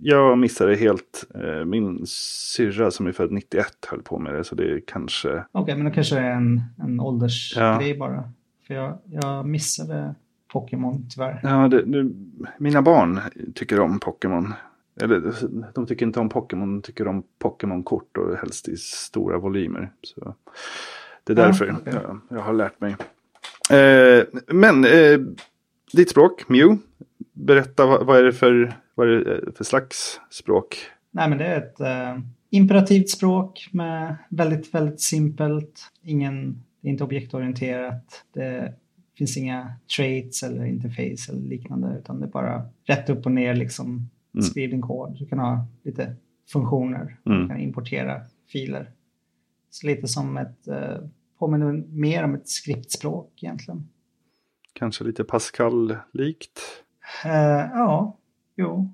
Jag 0.00 0.38
missade 0.38 0.76
helt. 0.76 1.24
Eh, 1.34 1.64
min 1.64 2.06
syrra 2.06 2.90
som 2.90 3.06
är 3.06 3.12
född 3.12 3.32
91 3.32 3.66
höll 3.90 4.02
på 4.02 4.18
med 4.18 4.34
det. 4.34 4.44
Så 4.44 4.54
det 4.54 4.64
är 4.64 4.82
kanske... 4.86 5.28
Okej, 5.28 5.62
okay, 5.62 5.76
men 5.76 5.84
det 5.84 5.90
kanske 5.90 6.18
är 6.18 6.30
en, 6.30 6.62
en 6.78 7.00
åldersgrej 7.00 7.90
ja. 7.90 7.96
bara. 7.98 8.32
För 8.66 8.74
jag, 8.74 8.98
jag 9.04 9.46
missade 9.46 10.14
Pokémon 10.52 11.06
tyvärr. 11.10 11.40
Ja, 11.42 11.68
det, 11.68 11.82
det, 11.82 12.10
mina 12.58 12.82
barn 12.82 13.20
tycker 13.54 13.80
om 13.80 14.00
Pokémon. 14.00 14.52
Eller 15.00 15.34
de 15.74 15.86
tycker 15.86 16.06
inte 16.06 16.20
om 16.20 16.28
Pokémon, 16.28 16.74
de 16.76 16.82
tycker 16.82 17.08
om 17.08 17.22
Pokémon-kort 17.38 18.16
och 18.16 18.36
helst 18.36 18.68
i 18.68 18.76
stora 18.76 19.38
volymer. 19.38 19.92
Så 20.02 20.34
det 21.24 21.32
är 21.32 21.36
därför 21.36 21.66
ja, 21.66 21.74
okay. 21.76 21.94
jag, 21.94 22.20
jag, 22.28 22.40
har 22.40 22.52
lärt 22.52 22.80
mig. 22.80 22.96
Eh, 23.70 24.24
men 24.46 24.84
eh, 24.84 25.20
ditt 25.92 26.10
språk, 26.10 26.48
Mew. 26.48 26.82
Berätta, 27.32 27.86
vad, 27.86 28.06
vad, 28.06 28.18
är 28.18 28.24
det 28.24 28.32
för, 28.32 28.74
vad 28.94 29.08
är 29.08 29.12
det 29.46 29.52
för 29.56 29.64
slags 29.64 30.20
språk? 30.30 30.76
Nej, 31.10 31.28
men 31.28 31.38
det 31.38 31.46
är 31.46 31.58
ett 31.58 31.80
äh, 31.80 32.22
imperativt 32.50 33.10
språk 33.10 33.68
med 33.72 34.16
väldigt, 34.28 34.74
väldigt 34.74 35.00
simpelt. 35.00 35.80
Ingen, 36.02 36.62
det 36.80 36.88
är 36.88 36.92
inte 36.92 37.04
objektorienterat. 37.04 38.24
Det 38.32 38.74
finns 39.18 39.36
inga 39.36 39.72
traits 39.96 40.42
eller 40.42 40.64
interface 40.64 41.32
eller 41.32 41.40
liknande, 41.40 41.96
utan 41.98 42.20
det 42.20 42.26
är 42.26 42.30
bara 42.30 42.66
rätt 42.84 43.10
upp 43.10 43.26
och 43.26 43.32
ner 43.32 43.54
liksom. 43.54 44.08
Mm. 44.34 44.42
Skriv 44.42 44.70
din 44.70 44.82
kod. 44.82 45.18
Du 45.18 45.26
kan 45.26 45.38
ha 45.38 45.66
lite 45.82 46.16
funktioner. 46.52 47.16
Mm. 47.26 47.42
Du 47.42 47.48
kan 47.48 47.60
importera 47.60 48.20
filer. 48.52 48.90
Så 49.70 49.86
lite 49.86 50.08
som 50.08 50.36
ett, 50.36 50.68
äh, 50.68 50.96
påminner 51.38 51.72
mer 51.88 52.24
om 52.24 52.34
ett 52.34 52.48
skriptspråk 52.48 53.42
egentligen. 53.42 53.88
Kanske 54.72 55.04
lite 55.04 55.24
Pascal-likt? 55.24 56.60
Uh, 57.26 57.32
ja, 57.74 58.18
jo. 58.56 58.92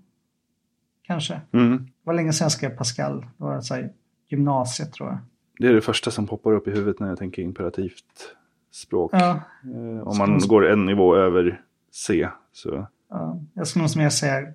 Kanske. 1.03 1.41
Mm. 1.53 1.77
Det 1.77 1.93
var 2.03 2.15
länge 2.15 2.33
sedan 2.33 2.45
jag 2.45 2.53
skrev 2.53 2.71
Pascal. 2.71 3.21
Det 3.21 3.45
var 3.45 3.61
så 3.61 3.75
här, 3.75 3.93
gymnasiet 4.29 4.93
tror 4.93 5.09
jag. 5.09 5.19
Det 5.59 5.67
är 5.67 5.73
det 5.73 5.81
första 5.81 6.11
som 6.11 6.27
poppar 6.27 6.53
upp 6.53 6.69
i 6.69 6.71
huvudet 6.71 7.01
när 7.01 7.09
jag 7.09 7.19
tänker 7.19 7.43
imperativt 7.43 8.37
språk. 8.71 9.11
Ja. 9.15 9.41
Uh, 9.65 10.01
om 10.01 10.19
man 10.19 10.39
går 10.39 10.67
en 10.67 10.87
nivå 10.87 11.17
över 11.17 11.63
C. 11.93 12.29
Så. 12.53 12.87
Ja, 13.11 13.41
jag 13.55 13.67
skulle 13.67 13.83
nog 13.83 13.97
mer 13.97 14.11
säga 14.11 14.53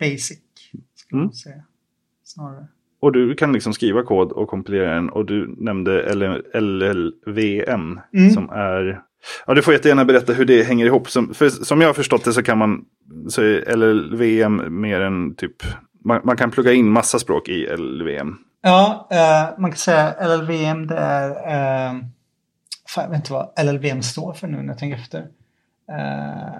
basic. 0.00 0.40
Skulle 0.94 1.22
mm. 1.22 1.32
säga. 1.32 1.64
Snarare. 2.24 2.66
Och 3.00 3.12
du 3.12 3.34
kan 3.34 3.52
liksom 3.52 3.72
skriva 3.72 4.02
kod 4.02 4.32
och 4.32 4.48
kompilera 4.48 4.94
den. 4.94 5.10
Och 5.10 5.26
du 5.26 5.54
nämnde 5.58 6.14
LLVM 6.60 8.00
mm. 8.12 8.30
som 8.30 8.50
är 8.50 9.02
Ja, 9.46 9.54
du 9.54 9.62
får 9.62 9.74
jättegärna 9.74 10.04
berätta 10.04 10.32
hur 10.32 10.44
det 10.44 10.62
hänger 10.62 10.86
ihop. 10.86 11.10
Som, 11.10 11.34
för 11.34 11.48
som 11.48 11.80
jag 11.80 11.88
har 11.88 11.94
förstått 11.94 12.24
det 12.24 12.32
så 12.32 12.42
kan 12.42 12.58
man, 12.58 12.84
så 13.28 13.42
är 13.42 13.76
LLVM 13.76 14.80
mer 14.80 15.00
än 15.00 15.34
typ, 15.34 15.56
man, 16.04 16.20
man 16.24 16.36
kan 16.36 16.50
plugga 16.50 16.72
in 16.72 16.90
massa 16.90 17.18
språk 17.18 17.48
i 17.48 17.66
LLVM. 17.76 18.36
Ja, 18.62 19.08
eh, 19.10 19.60
man 19.60 19.70
kan 19.70 19.78
säga 19.78 20.36
LLVM 20.36 20.86
det 20.86 20.96
är, 20.96 21.30
eh, 21.30 22.00
fan, 22.88 23.04
jag 23.04 23.10
vet 23.10 23.16
inte 23.16 23.32
vad 23.32 23.66
LLVM 23.66 24.02
står 24.02 24.32
för 24.32 24.46
nu 24.46 24.56
när 24.56 24.68
jag 24.68 24.78
tänker 24.78 24.98
efter. 24.98 25.18
Eh, 25.88 26.54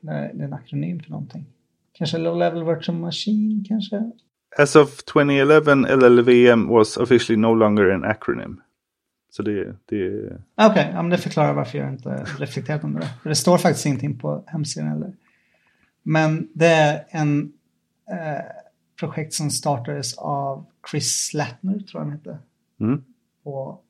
det 0.00 0.12
är 0.12 0.44
en 0.44 0.52
akronym 0.52 1.00
för 1.00 1.10
någonting. 1.10 1.46
Kanske 1.92 2.18
Low 2.18 2.36
Level 2.36 2.64
Virtual 2.64 2.98
Machine 2.98 3.64
kanske? 3.68 4.10
As 4.58 4.76
of 4.76 5.02
2011 5.04 5.74
LLVM 5.74 6.68
was 6.68 6.96
officially 6.96 7.40
no 7.40 7.54
longer 7.54 7.90
an 7.90 8.04
acronym. 8.04 8.60
Så 9.36 9.42
det, 9.42 9.76
det... 9.86 10.26
Okej, 10.54 10.70
okay, 10.70 10.92
ja, 10.92 11.02
det 11.02 11.18
förklarar 11.18 11.52
varför 11.52 11.78
jag 11.78 11.88
inte 11.88 12.26
reflekterat 12.38 12.84
om 12.84 12.94
det. 12.94 13.10
För 13.22 13.28
det 13.28 13.34
står 13.34 13.58
faktiskt 13.58 13.86
ingenting 13.86 14.18
på 14.18 14.44
hemsidan 14.46 14.88
heller. 14.88 15.12
Men 16.02 16.48
det 16.54 16.66
är 16.66 17.04
en 17.08 17.52
eh, 18.10 18.44
projekt 19.00 19.34
som 19.34 19.50
startades 19.50 20.18
av 20.18 20.66
Chris 20.90 21.26
Slatner, 21.26 21.78
tror 21.78 21.88
jag 21.92 22.00
han 22.00 22.12
hette. 22.12 22.38
Mm. 22.80 23.04
Och 23.42 23.84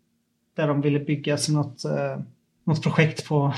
där 0.54 0.68
de 0.68 0.80
ville 0.80 1.00
bygga 1.00 1.37
som 1.38 1.54
något, 1.54 1.85
eh, 1.85 2.18
något 2.64 2.82
projekt 2.82 3.28
på 3.28 3.54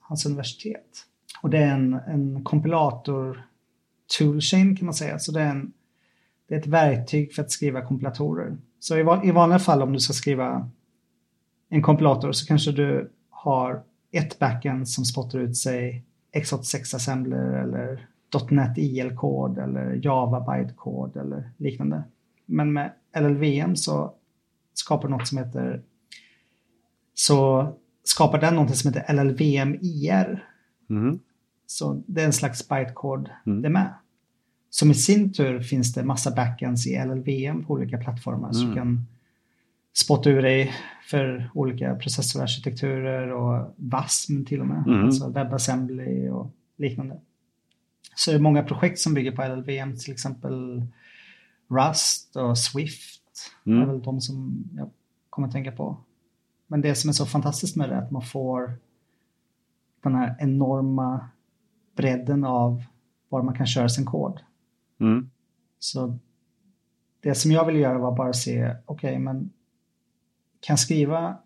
hans 0.00 0.26
universitet. 0.26 1.06
Och 1.42 1.50
det 1.50 1.58
är 1.58 1.74
en, 1.74 1.94
en 1.94 2.44
kompilator 2.44 3.42
toolchain 4.18 4.76
kan 4.76 4.84
man 4.84 4.94
säga. 4.94 5.18
Så 5.18 5.32
det 5.32 5.40
är, 5.40 5.50
en, 5.50 5.72
det 6.48 6.54
är 6.54 6.58
ett 6.58 6.66
verktyg 6.66 7.34
för 7.34 7.42
att 7.42 7.50
skriva 7.50 7.82
kompilatorer. 7.82 8.56
Så 8.78 8.96
i, 8.96 9.28
i 9.28 9.30
vanliga 9.30 9.58
fall 9.58 9.82
om 9.82 9.92
du 9.92 10.00
ska 10.00 10.12
skriva 10.12 10.70
en 11.70 11.82
kompilator 11.82 12.32
så 12.32 12.46
kanske 12.46 12.72
du 12.72 13.10
har 13.30 13.82
ett 14.12 14.38
backend 14.38 14.88
som 14.88 15.04
spottar 15.04 15.38
ut 15.38 15.56
sig 15.56 16.04
x86 16.36 16.96
assembler 16.96 17.52
eller 17.62 18.06
.NET 18.50 18.78
IL-kod 18.78 19.58
eller 19.58 20.00
Java 20.04 20.40
byte-kod 20.40 21.16
eller 21.16 21.50
liknande. 21.56 22.02
Men 22.46 22.72
med 22.72 22.92
LLVM 23.18 23.76
så 23.76 24.12
skapar 24.74 25.08
något 25.08 25.28
som 25.28 25.38
heter 25.38 25.82
så 27.14 27.72
skapar 28.04 28.40
den 28.40 28.54
något 28.54 28.76
som 28.76 28.92
heter 28.92 29.12
LLVM 29.12 29.74
IR. 29.82 30.44
Mm. 30.90 31.18
Så 31.66 32.02
det 32.06 32.20
är 32.22 32.26
en 32.26 32.32
slags 32.32 32.68
bytecode 32.68 33.30
Mm. 33.46 33.62
det 33.62 33.68
med. 33.70 33.94
Som 34.70 34.90
i 34.90 34.94
sin 34.94 35.32
tur 35.32 35.60
finns 35.62 35.92
det 35.94 36.04
massa 36.04 36.30
backends 36.30 36.86
i 36.86 36.94
LLVM 36.96 37.64
på 37.64 37.72
olika 37.74 37.98
plattformar. 37.98 38.52
Så 38.52 38.60
Mm. 38.62 38.70
du 38.70 38.76
kan 38.80 39.06
spotta 39.92 40.30
ur 40.30 40.42
dig 40.42 40.72
för 41.10 41.50
olika 41.54 41.94
processorarkitekturer 41.94 43.32
och 43.32 43.74
VASM 43.76 44.44
till 44.44 44.60
och 44.60 44.66
med. 44.66 44.84
Mm. 44.86 45.04
Alltså 45.04 45.28
WebAssembly 45.28 46.28
och 46.28 46.50
liknande. 46.76 47.20
Så 48.14 48.30
det 48.30 48.36
är 48.36 48.40
många 48.40 48.62
projekt 48.62 48.98
som 48.98 49.14
bygger 49.14 49.32
på 49.32 49.42
LLVM, 49.42 49.96
till 49.96 50.12
exempel 50.12 50.86
Rust 51.68 52.36
och 52.36 52.58
Swift. 52.58 53.22
Det 53.64 53.70
är 53.70 53.74
Mm. 53.76 53.88
väl 53.88 54.02
de 54.02 54.20
som 54.20 54.64
jag 54.76 54.90
kommer 55.30 55.48
att 55.48 55.54
tänka 55.54 55.72
på. 55.72 55.96
Men 56.66 56.80
det 56.80 56.94
som 56.94 57.08
är 57.08 57.12
så 57.12 57.26
fantastiskt 57.26 57.76
med 57.76 57.88
det 57.88 57.94
är 57.94 57.98
att 58.02 58.10
man 58.10 58.22
får 58.22 58.72
den 60.02 60.14
här 60.14 60.36
enorma 60.38 61.28
bredden 61.96 62.44
av 62.44 62.82
var 63.28 63.42
man 63.42 63.54
kan 63.56 63.66
köra 63.66 63.88
sin 63.88 64.04
kod. 64.04 64.40
Mm. 65.00 65.30
Så 65.78 66.18
det 67.20 67.34
som 67.34 67.50
jag 67.52 67.66
ville 67.66 67.78
göra 67.78 67.98
var 67.98 68.16
bara 68.16 68.32
se, 68.32 68.76
okej, 68.86 69.18
men 69.18 69.50
kan 70.60 70.78
skriva 70.78 71.38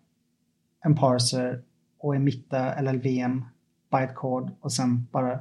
en 0.81 0.95
parser 0.95 1.61
och 1.97 2.15
emitta 2.15 2.81
LLVM 2.81 3.45
bytecode 3.91 4.51
och 4.59 4.73
sen 4.73 5.07
bara 5.11 5.39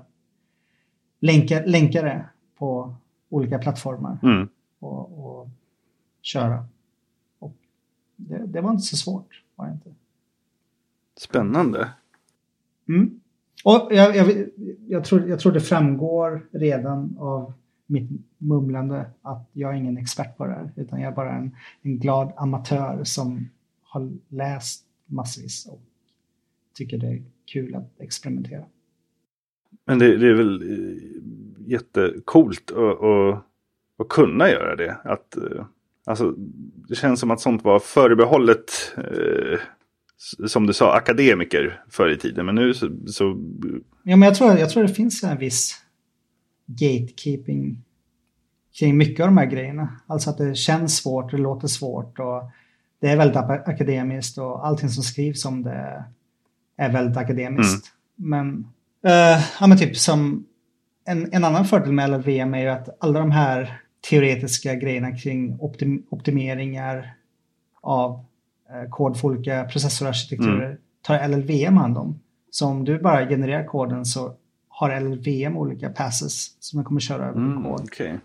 länka, 1.21 1.63
länka 1.67 2.03
det 2.03 2.25
på 2.59 2.95
olika 3.29 3.59
plattformar 3.59 4.19
Mm. 4.23 4.49
och, 4.79 5.19
och 5.27 5.49
köra. 6.23 6.67
Och 7.39 7.57
det, 8.17 8.47
det 8.47 8.61
var 8.61 8.71
inte 8.71 8.83
så 8.83 8.97
svårt, 8.97 9.43
var 9.55 9.71
inte. 9.71 9.95
Spännande. 11.17 11.89
Mm. 12.89 13.21
Och 13.65 13.89
jag, 13.91 14.17
jag, 14.17 14.47
jag, 14.89 15.05
tror, 15.05 15.29
jag 15.29 15.41
tror 15.41 15.53
det 15.53 15.61
framgår 15.61 16.47
redan 16.53 17.17
av 17.19 17.53
mitt 17.87 18.11
mumlande 18.39 19.11
att 19.23 19.49
jag 19.53 19.71
är 19.71 19.75
ingen 19.75 19.99
expert 19.99 20.37
på 20.37 20.47
det 20.47 20.53
här. 20.53 20.73
Utan 20.77 21.01
jag 21.01 21.13
är 21.13 21.17
bara 21.17 21.33
en, 21.33 21.57
en 21.83 21.99
glad 21.99 22.33
amatör 22.37 23.05
som 23.05 23.49
har 23.95 24.13
läst 24.29 24.85
massvis 25.07 25.67
och 25.67 25.81
tycker 26.75 26.99
det 26.99 27.07
är 27.07 27.23
kul 27.47 27.75
att 27.75 28.01
experimentera. 28.01 28.65
Men 29.85 29.99
det, 29.99 30.17
det 30.17 30.29
är 30.29 30.35
väl 30.35 30.63
eh, 30.63 31.71
jättekult 31.71 32.71
att, 32.71 34.09
kunna 34.09 34.51
göra 34.51 34.77
det. 34.77 34.97
Att, 35.05 35.37
eh, 35.37 35.65
alltså, 36.05 36.35
det 36.89 36.95
känns 36.95 37.21
som 37.21 37.31
att 37.31 37.41
sånt 37.41 37.65
var 37.65 37.79
förbehållet, 37.79 38.95
eh, 38.97 39.59
som 40.47 40.67
du 40.67 40.73
sa, 40.73 40.97
akademiker 40.97 41.85
förr 41.89 42.11
i 42.11 42.17
tiden. 42.17 42.47
Men 42.47 42.55
nu 42.55 42.75
så, 42.75 42.91
så 43.07 43.25
Ja, 44.03 44.17
men 44.17 44.23
jag, 44.23 44.35
tror, 44.35 44.59
jag 44.59 44.71
tror 44.71 44.83
det 44.83 44.95
finns 44.95 45.25
en 45.25 45.39
viss 45.39 45.85
gatekeeping 46.67 47.85
kring 48.79 48.97
mycket 48.97 49.21
av 49.21 49.27
de 49.27 49.39
här 49.39 49.47
grejerna. 49.47 50.01
Alltså 50.07 50.31
att 50.31 50.39
det 50.39 50.55
känns 50.55 50.97
svårt, 50.97 51.31
det 51.31 51.37
låter 51.37 51.69
svårt 51.69 52.19
och 52.19 52.43
det 53.05 53.11
är 53.11 53.17
väldigt 53.17 53.37
akademiskt 53.37 54.39
och 54.39 54.67
allting 54.67 54.89
som 54.89 55.03
skrivs 55.03 55.45
om 55.45 55.63
det 55.63 56.05
är 56.77 56.93
väldigt 56.93 57.17
akademiskt. 57.17 57.87
Men, 58.17 58.69
eh, 59.05 59.45
ja, 59.61 59.67
men 59.67 59.79
typ 59.79 59.97
som 59.97 60.47
en, 61.07 61.33
en 61.33 61.45
annan 61.45 61.65
fördel 61.65 61.93
med 61.93 62.11
LLVM 62.11 62.55
är 62.55 62.59
ju 62.59 62.69
att 62.69 62.97
alla 63.01 63.19
de 63.19 63.31
här 63.31 63.81
teoretiska 64.11 64.75
grejerna 64.75 65.19
kring 65.19 65.57
optim, 65.61 66.07
optimeringar 66.11 67.15
av 67.81 68.25
eh, 68.71 68.91
kod 68.91 69.21
för 69.21 69.29
olika 69.29 69.65
processorarkitekturer 69.65 70.79
tar 71.03 71.29
LLVM 71.29 71.77
hand 71.77 71.99
om. 71.99 72.21
Så 72.51 72.67
om 72.67 72.85
du 72.85 72.99
bara 72.99 73.29
genererar 73.29 73.65
koden 73.65 74.05
så 74.05 74.35
har 74.69 75.01
LLVM 75.01 75.57
olika 75.57 75.91
passes 75.91 76.57
som 76.61 76.77
den 76.77 76.85
kommer 76.85 77.01
köra 77.01 77.25
över 77.25 77.39
mm, 77.41 77.63
kod 77.63 77.81
okej. 77.81 78.19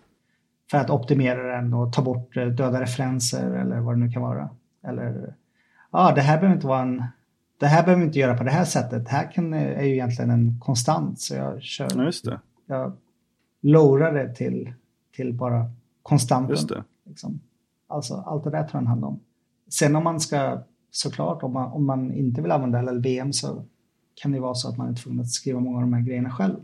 för 0.70 0.78
att 0.78 0.90
optimera 0.90 1.56
den 1.56 1.74
och 1.74 1.92
ta 1.92 2.02
bort 2.02 2.36
eh, 2.36 2.46
döda 2.46 2.80
referenser 2.80 3.50
eller 3.54 3.80
vad 3.80 3.94
det 3.94 4.00
nu 4.00 4.12
kan 4.12 4.22
vara. 4.22 4.50
Eller, 4.82 5.34
ja, 5.90 6.12
det 6.14 6.20
här 6.20 6.36
behöver 6.40 6.54
inte 6.54 6.66
vara 6.66 6.82
en 6.82 7.04
det 7.58 7.66
här 7.66 7.82
behöver 7.82 8.00
vi 8.00 8.06
inte 8.06 8.18
göra 8.18 8.36
på 8.38 8.44
det 8.44 8.50
här 8.50 8.64
sättet. 8.64 9.04
Det 9.04 9.10
här 9.10 9.32
kan, 9.32 9.52
är 9.54 9.82
ju 9.82 9.92
egentligen 9.92 10.30
en 10.30 10.60
konstant. 10.60 11.20
Så 11.20 11.34
jag 11.34 11.62
kör, 11.62 11.88
Ja, 11.96 12.04
just 12.04 12.24
det. 12.24 12.40
jag 12.66 12.92
lowrar 13.60 14.12
det 14.14 14.34
till, 14.34 14.72
till 15.16 15.34
bara 15.34 15.70
konstanten. 16.02 16.50
Just 16.50 16.68
det. 16.68 16.84
Liksom. 17.04 17.40
Alltså 17.86 18.14
allt 18.26 18.44
det 18.44 18.50
där 18.50 18.62
tar 18.64 18.72
han 18.78 18.86
hand 18.86 19.04
om. 19.04 19.20
Sen 19.68 19.96
om 19.96 20.04
man 20.04 20.20
ska, 20.20 20.60
såklart, 20.90 21.42
om 21.42 21.52
man, 21.52 21.72
om 21.72 21.86
man 21.86 22.12
inte 22.12 22.42
vill 22.42 22.50
använda 22.50 22.82
LLVM 22.82 23.32
så 23.32 23.64
kan 24.14 24.32
det 24.32 24.40
vara 24.40 24.54
så 24.54 24.68
att 24.68 24.76
man 24.76 24.88
är 24.88 24.94
tvungen 24.94 25.20
att 25.20 25.28
skriva 25.30 25.60
många 25.60 25.76
av 25.76 25.82
de 25.82 25.92
här 25.92 26.00
grejerna 26.02 26.30
själv. 26.30 26.56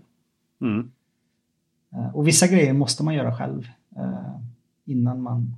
Mm. 0.61 0.90
Eh, 1.92 2.14
Och 2.16 2.26
vissa 2.26 2.46
grejer 2.46 2.72
måste 2.72 3.05
man 3.05 3.14
göra 3.14 3.37
själv 3.37 3.66
eh, 3.96 4.37
innan 4.85 5.22
man 5.22 5.55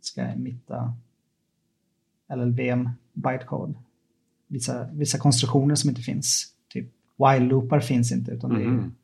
ska 0.00 0.22
emitta 0.22 0.92
LLVM 2.34 2.90
bytecode. 3.12 3.74
Vissa, 4.46 4.88
vissa 4.92 5.18
konstruktioner 5.18 5.74
som 5.74 5.90
inte 5.90 6.02
finns, 6.02 6.54
typ 6.68 6.88
while-loopar 7.16 7.80
finns 7.80 8.12
inte 8.12 8.30
utan 8.30 8.50
det 8.54 8.62
är, 8.62 8.66
Mhm. 8.68 8.94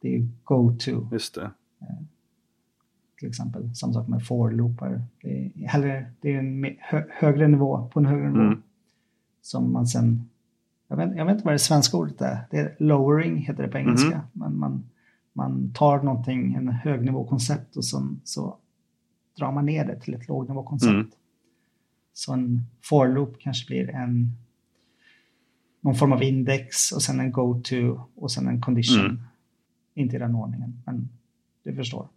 det 0.00 0.16
är 0.16 0.28
go-to 0.44 1.08
Just 1.12 1.34
det. 1.34 1.50
till 3.18 3.28
exempel. 3.28 3.74
Samma 3.76 3.92
sak 3.92 4.08
med 4.08 4.26
for-loopar. 4.26 5.02
Det 5.22 5.44
är, 5.46 5.66
hellre, 5.68 6.10
det 6.20 6.34
är 6.34 6.38
en 6.38 6.76
hö, 6.80 7.04
högre 7.10 7.48
nivå, 7.48 7.88
på 7.92 8.00
en 8.00 8.06
högre 8.06 8.30
nivå. 8.30 8.40
Mm. 8.44 8.62
Som 9.42 9.72
man 9.72 9.86
sen, 9.86 10.28
jag 10.88 10.96
vet, 10.96 11.16
jag 11.16 11.24
vet 11.24 11.32
inte 11.34 11.44
vad 11.44 11.54
det 11.54 11.58
svenska 11.58 11.96
ordet 11.96 12.20
är. 12.20 12.38
Det 12.50 12.58
är 12.58 12.76
lowering 12.78 13.36
heter 13.36 13.62
det 13.62 13.68
på 13.68 13.78
engelska. 13.78 14.16
Mhm. 14.16 14.26
Men 14.32 14.58
man, 14.58 14.84
man 15.32 15.72
tar 15.74 16.02
någonting, 16.02 16.54
en 16.54 16.68
högnivåkoncept 16.68 17.76
och 17.76 17.84
sen 17.84 18.20
så 18.24 18.56
drar 19.38 19.52
man 19.52 19.66
ner 19.66 19.86
det 19.86 20.00
till 20.00 20.14
ett 20.14 20.28
lågnivåkoncept. 20.28 20.90
Mm. 20.92 21.10
Så 22.14 22.32
en 22.32 22.60
for-loop 22.82 23.38
kanske 23.38 23.66
blir 23.66 23.90
en 23.90 24.30
någon 25.80 25.94
form 25.94 26.12
av 26.12 26.22
index 26.22 26.92
och 26.92 27.02
sen 27.02 27.20
en 27.20 27.32
go-to 27.32 28.00
och 28.14 28.30
sen 28.30 28.48
en 28.48 28.60
condition. 28.60 29.04
Mm. 29.04 29.20
Inte 29.94 30.16
i 30.16 30.18
den 30.18 30.34
ordningen, 30.34 30.82
men 30.86 31.08
du 31.62 31.74
förstår. 31.74 32.08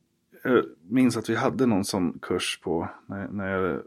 Jag 0.44 0.66
minns 0.90 1.18
att 1.18 1.30
vi 1.30 1.36
hade 1.36 1.66
någon 1.66 1.86
sån 1.86 2.20
kurs 2.22 2.60
på 2.64 2.90
när, 3.06 3.28
när 3.28 3.48
jag 3.48 3.82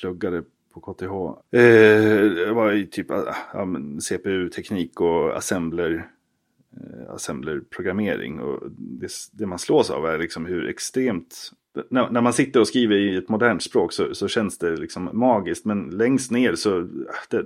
pluggade 0.00 0.42
på 0.72 0.80
KTH. 0.80 1.04
Eh, 1.58 2.30
det 2.30 2.52
var 2.52 2.72
i 2.72 2.86
typ 2.86 3.06
ja, 3.52 3.64
men 3.64 4.00
CPU-teknik 4.00 5.00
och 5.00 5.36
assembler, 5.36 6.08
eh, 6.76 7.14
assemblerprogrammering. 7.14 8.40
Och 8.40 8.70
det, 8.70 9.10
det 9.32 9.46
man 9.46 9.58
slås 9.58 9.90
av 9.90 10.06
är 10.06 10.18
liksom 10.18 10.46
hur 10.46 10.68
extremt... 10.68 11.52
När, 11.90 12.10
när 12.10 12.20
man 12.20 12.32
sitter 12.32 12.60
och 12.60 12.68
skriver 12.68 12.96
i 12.96 13.16
ett 13.16 13.28
modernt 13.28 13.62
språk 13.62 13.92
så, 13.92 14.14
så 14.14 14.28
känns 14.28 14.58
det 14.58 14.76
liksom 14.76 15.10
magiskt. 15.12 15.64
Men 15.64 15.90
längst 15.90 16.30
ner 16.30 16.54
så... 16.54 16.88
Det, 17.30 17.44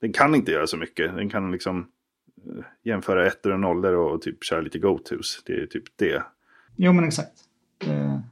den 0.00 0.12
kan 0.12 0.34
inte 0.34 0.52
göra 0.52 0.66
så 0.66 0.76
mycket. 0.76 1.16
Den 1.16 1.28
kan 1.28 1.52
liksom 1.52 1.86
eh, 2.46 2.64
jämföra 2.82 3.26
ettor 3.26 3.52
och 3.52 3.60
nollor 3.60 3.92
och 3.94 4.22
typ 4.22 4.44
köra 4.44 4.60
lite 4.60 4.78
go-tos. 4.78 5.42
Det 5.46 5.52
är 5.52 5.66
typ 5.66 5.84
det. 5.96 6.22
Jo, 6.76 6.92
men 6.92 7.04
exakt. 7.04 7.32
Det, 7.78 8.22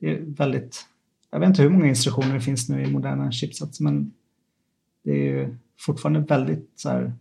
det 0.00 0.10
är 0.10 0.20
väldigt... 0.26 0.86
Jag 1.30 1.40
vet 1.40 1.48
inte 1.48 1.62
hur 1.62 1.70
många 1.70 1.86
instruktioner 1.86 2.34
det 2.34 2.40
finns 2.40 2.68
nu 2.68 2.82
i 2.82 2.92
moderna 2.92 3.32
chipsets, 3.32 3.80
men 3.80 4.12
det 5.02 5.10
är 5.10 5.24
ju 5.24 5.56
fortfarande 5.78 6.20
väldigt 6.20 6.70
så 6.74 6.88
här... 6.88 7.12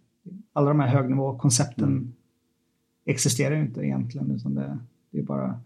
Alla 0.54 0.68
de 0.68 0.80
här 0.80 0.88
högnivåkoncepten 0.88 1.88
Mm. 1.88 2.14
existerar 3.06 3.56
ju 3.56 3.62
inte 3.62 3.82
egentligen, 3.82 4.32
utan 4.32 4.56
det, 4.56 4.78
det 5.12 5.20
är 5.20 5.24
bara 5.24 5.60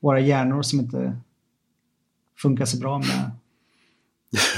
våra 0.00 0.20
hjärnor 0.20 0.62
som 0.62 0.80
inte 0.80 1.16
funkar 2.36 2.64
så 2.64 2.78
bra 2.80 2.98
med 2.98 3.30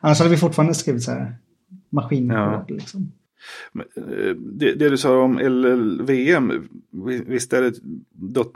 Annars 0.00 0.18
hade 0.18 0.30
vi 0.30 0.36
fortfarande 0.36 0.74
skrivit 0.74 1.02
så 1.02 1.10
här 1.10 1.34
maskinkod. 1.90 2.36
Ja. 2.38 2.64
Liksom. 2.68 3.12
Eh, 3.96 4.36
Det, 4.36 4.74
det 4.74 4.88
du 4.88 4.96
sa 4.96 5.22
om 5.22 5.38
LLVM, 5.38 6.68
vi- 7.06 7.24
visst 7.26 7.52
är 7.52 7.62
det 7.62 7.74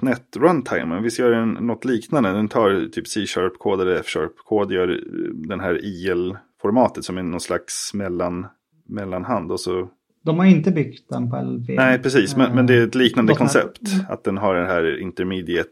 .NET 0.02 0.36
Runtime? 0.36 1.00
Visst 1.00 1.18
gör 1.18 1.30
den 1.30 1.50
något 1.52 1.84
liknande? 1.84 2.32
Den 2.32 2.48
tar 2.48 2.88
typ 2.92 3.08
C-sharp-kod 3.08 3.80
eller 3.80 3.94
F-sharp-kod, 4.00 4.72
gör 4.72 4.88
eh, 4.88 5.30
den 5.34 5.60
här 5.60 5.80
IL-formatet 5.84 7.04
som 7.04 7.18
är 7.18 7.22
någon 7.22 7.40
slags 7.40 7.94
mellan, 7.94 8.46
mellanhand. 8.86 9.52
Och 9.52 9.60
så... 9.60 9.88
De 10.26 10.38
har 10.38 10.46
inte 10.46 10.70
byggt 10.70 11.08
den 11.08 11.30
på 11.30 11.40
LV. 11.42 11.70
Nej, 11.76 11.98
precis, 11.98 12.36
men, 12.36 12.54
men 12.54 12.66
det 12.66 12.74
är 12.74 12.86
ett 12.86 12.94
liknande 12.94 13.32
.NET. 13.32 13.38
koncept. 13.38 13.80
Att 14.08 14.24
den 14.24 14.36
har 14.36 14.54
den 14.54 14.66
här 14.66 15.00
intermediate. 15.02 15.70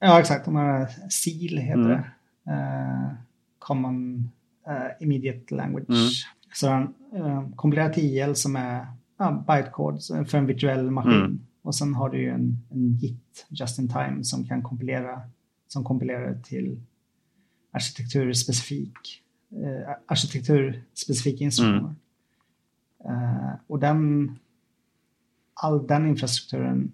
Ja, 0.00 0.20
exakt. 0.20 0.44
De 0.44 0.54
har 0.54 0.88
SIL 1.10 1.58
heter 1.58 1.80
Mm. 1.80 1.88
det. 1.88 2.04
Eh, 2.52 3.12
Common 3.58 4.30
eh, 4.66 5.02
Immediate 5.04 5.54
Language. 5.54 5.88
Mm. 5.88 6.08
Så 6.52 6.66
den 6.66 6.82
uh, 7.22 7.48
kompilerar 7.56 7.88
till 7.88 8.04
IL 8.04 8.34
som 8.34 8.56
är 8.56 8.86
ja, 9.18 9.44
bytecode 9.48 10.24
för 10.26 10.38
en 10.38 10.46
virtuell 10.46 10.90
maskin. 10.90 11.12
Mm. 11.12 11.40
Och 11.62 11.74
sen 11.74 11.94
har 11.94 12.08
du 12.10 12.18
ju 12.18 12.28
en, 12.30 12.58
en 12.70 12.92
JIT, 12.96 13.46
just 13.48 13.78
in 13.78 13.88
time, 13.88 14.24
som 14.24 14.44
kan 14.46 14.62
kompilera 14.62 15.20
som 15.68 15.84
kompilerar 15.84 16.34
till 16.42 16.80
arkitekturspecifik 17.72 19.22
eh, 19.52 19.94
arkitekturspecifika 20.06 21.44
instruktioner. 21.44 21.88
Eh, 21.88 21.94
och 23.66 23.78
den 23.78 24.30
all 25.54 25.86
den 25.86 26.06
infrastrukturen 26.06 26.92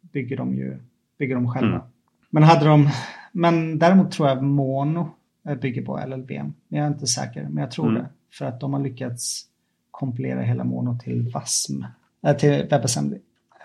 bygger 0.00 0.36
de 0.36 0.54
ju 0.54 0.78
bygger 1.18 1.34
de 1.34 1.50
själva. 1.52 1.76
Mm. 1.76 1.86
Men 2.30 2.42
hade 2.42 2.64
de 2.66 2.90
men 3.32 3.78
däremot 3.78 4.12
tror 4.12 4.28
jag 4.28 4.42
Mono 4.42 5.10
eh, 5.48 5.54
bygger 5.54 5.82
på 5.84 6.00
LLVM. 6.06 6.54
Men 6.68 6.78
jag 6.78 6.88
är 6.88 6.92
inte 6.92 7.06
säker, 7.06 7.48
men 7.48 7.62
jag 7.62 7.70
tror 7.70 7.88
Mm. 7.88 8.02
det. 8.02 8.08
För 8.30 8.44
att 8.44 8.60
de 8.60 8.72
har 8.72 8.80
lyckats 8.80 9.46
kompilera 9.90 10.42
hela 10.42 10.64
Mono 10.64 10.98
till 10.98 11.30
WASM, 11.34 11.84
äh, 12.22 12.36
till 12.36 12.50
WebAssembly. 12.50 13.16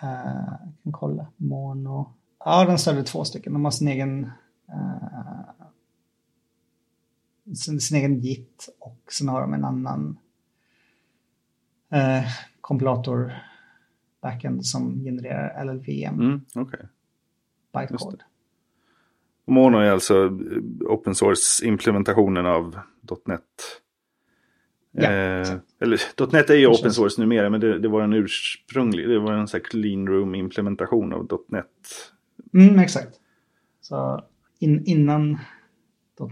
Uh, 0.03 0.09
jag 0.59 0.73
kan 0.83 0.91
kolla. 0.91 1.27
Mono. 1.37 2.13
Ja, 2.45 2.65
den 2.65 2.79
stödjer 2.79 3.03
två 3.03 3.23
stycken. 3.23 3.53
De 3.53 3.65
har 3.65 3.71
sin 3.71 3.87
egen 3.87 4.31
eh, 4.69 5.65
sin, 7.55 7.81
sin 7.81 7.97
egen 7.97 8.19
JIT 8.19 8.69
och 8.79 8.99
sen 9.11 9.29
har 9.29 9.41
de 9.41 9.53
en 9.53 9.65
annan 9.65 10.17
eh, 11.93 12.23
kompilator 12.61 13.33
backend 14.21 14.65
som 14.65 15.03
genererar 15.03 15.63
LLVM 15.65 16.19
Mm, 16.19 16.41
okej. 16.55 16.79
bytecode. 17.73 18.23
Mono 19.47 19.77
är 19.77 19.91
alltså 19.91 20.25
eh, 20.25 20.31
open 20.89 21.15
source-implementationen 21.15 22.45
av 22.45 22.79
.NET. 23.25 23.41
Ja, 24.91 25.03
eh, 25.03 25.53
eller 25.79 26.31
.NET 26.33 26.49
är 26.49 26.55
ju 26.55 26.67
open 26.67 26.91
source 26.93 27.21
numera, 27.21 27.49
men 27.49 27.61
det, 27.61 27.79
det 27.79 27.87
var 27.87 28.01
en 28.01 28.13
ursprunglig, 28.13 29.09
det 29.09 29.19
var 29.19 29.31
en 29.33 29.47
sån 29.47 29.57
här 29.59 29.65
clean 29.65 30.07
room-implementation 30.07 31.13
av 31.13 31.39
.NET. 31.47 31.65
Mm, 32.53 32.79
exakt. 32.79 33.19
Så 33.81 34.23
in, 34.59 34.83
innan 34.85 35.37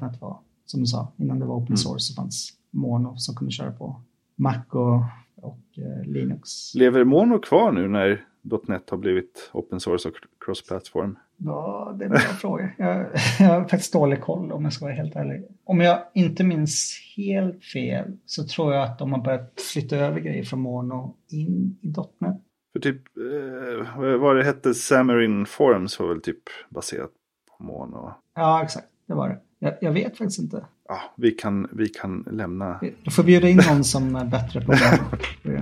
.NET 0.02 0.22
var, 0.22 0.40
som 0.66 0.80
du 0.80 0.86
sa, 0.86 1.12
innan 1.18 1.40
det 1.40 1.46
var 1.46 1.56
open 1.56 1.68
Mm. 1.68 1.78
source 1.78 2.00
så 2.06 2.14
fanns 2.22 2.54
Mono 2.72 3.18
som 3.18 3.36
kunde 3.36 3.52
köra 3.52 3.72
på 3.72 4.02
Mac 4.36 4.58
och, 4.70 5.02
och 5.36 5.60
eh, 5.78 6.12
Linux. 6.12 6.76
Lever 6.76 7.04
Mono 7.04 7.40
kvar 7.40 7.72
nu 7.72 7.88
när 7.88 8.26
.NET 8.68 8.90
har 8.90 8.98
blivit 8.98 9.50
open 9.54 9.80
source 9.80 10.10
och 10.10 10.16
cross-platform? 10.46 11.18
Ja, 11.38 11.96
det 12.00 12.06
är 12.06 12.06
en 12.06 12.12
bra 12.12 12.20
fråga. 12.20 12.72
Jag, 12.78 13.06
jag 13.40 13.48
har 13.48 13.62
faktiskt 13.62 13.94
dålig 13.94 14.22
koll 14.22 14.52
om 14.52 14.64
jag 14.64 14.74
ska 14.74 14.86
vara 14.86 14.96
helt 14.96 15.16
ärlig. 15.16 15.44
Om 15.64 15.82
jag 15.82 16.00
inte 16.14 16.44
minns 16.44 17.00
helt 17.18 17.64
fel 17.64 18.18
så 18.26 18.44
tror 18.44 18.74
jag 18.74 18.84
att 18.84 19.00
de 19.00 19.14
har 19.14 19.24
börjat 19.24 19.62
flytta 19.74 19.96
över 19.96 20.20
grejer 20.20 20.44
från 20.44 20.60
Mono 20.60 21.16
in 21.30 21.78
i 21.82 21.88
.NET. 22.20 22.42
För 22.74 22.80
typ, 22.80 23.02
eh, 23.18 24.00
vad 24.00 24.20
vad 24.20 24.36
det 24.36 24.44
hette, 24.44 24.74
Xamarin 24.74 25.46
Forms 25.46 26.00
var 26.00 26.08
väl 26.08 26.22
typ 26.22 26.44
baserat 26.70 27.12
på 27.58 27.64
Mono. 27.64 28.14
Ja, 28.36 28.64
exakt. 28.64 28.88
Det 29.12 29.16
var 29.16 29.30
det. 29.30 29.40
Jag, 29.60 29.74
jag 29.82 29.92
vet 29.92 30.18
faktiskt 30.18 30.40
inte. 30.40 30.66
Ja, 30.88 31.02
vi 31.16 31.32
kan, 31.32 31.68
vi 31.72 31.90
kan 31.90 32.28
lämna 32.32 32.80
Du 33.04 33.12
får 33.12 33.24
bjuda 33.24 33.50
in 33.50 33.60
någon 33.70 33.84
som 33.84 34.16
är 34.16 34.26
bättre 34.26 34.62
på 34.62 34.72
Mono 34.72 35.60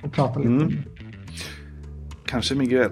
och, 0.00 0.04
och 0.04 0.12
prata 0.12 0.38
lite. 0.38 0.52
Mm. 0.52 0.72
Kanske 2.26 2.54
Miguel. 2.54 2.90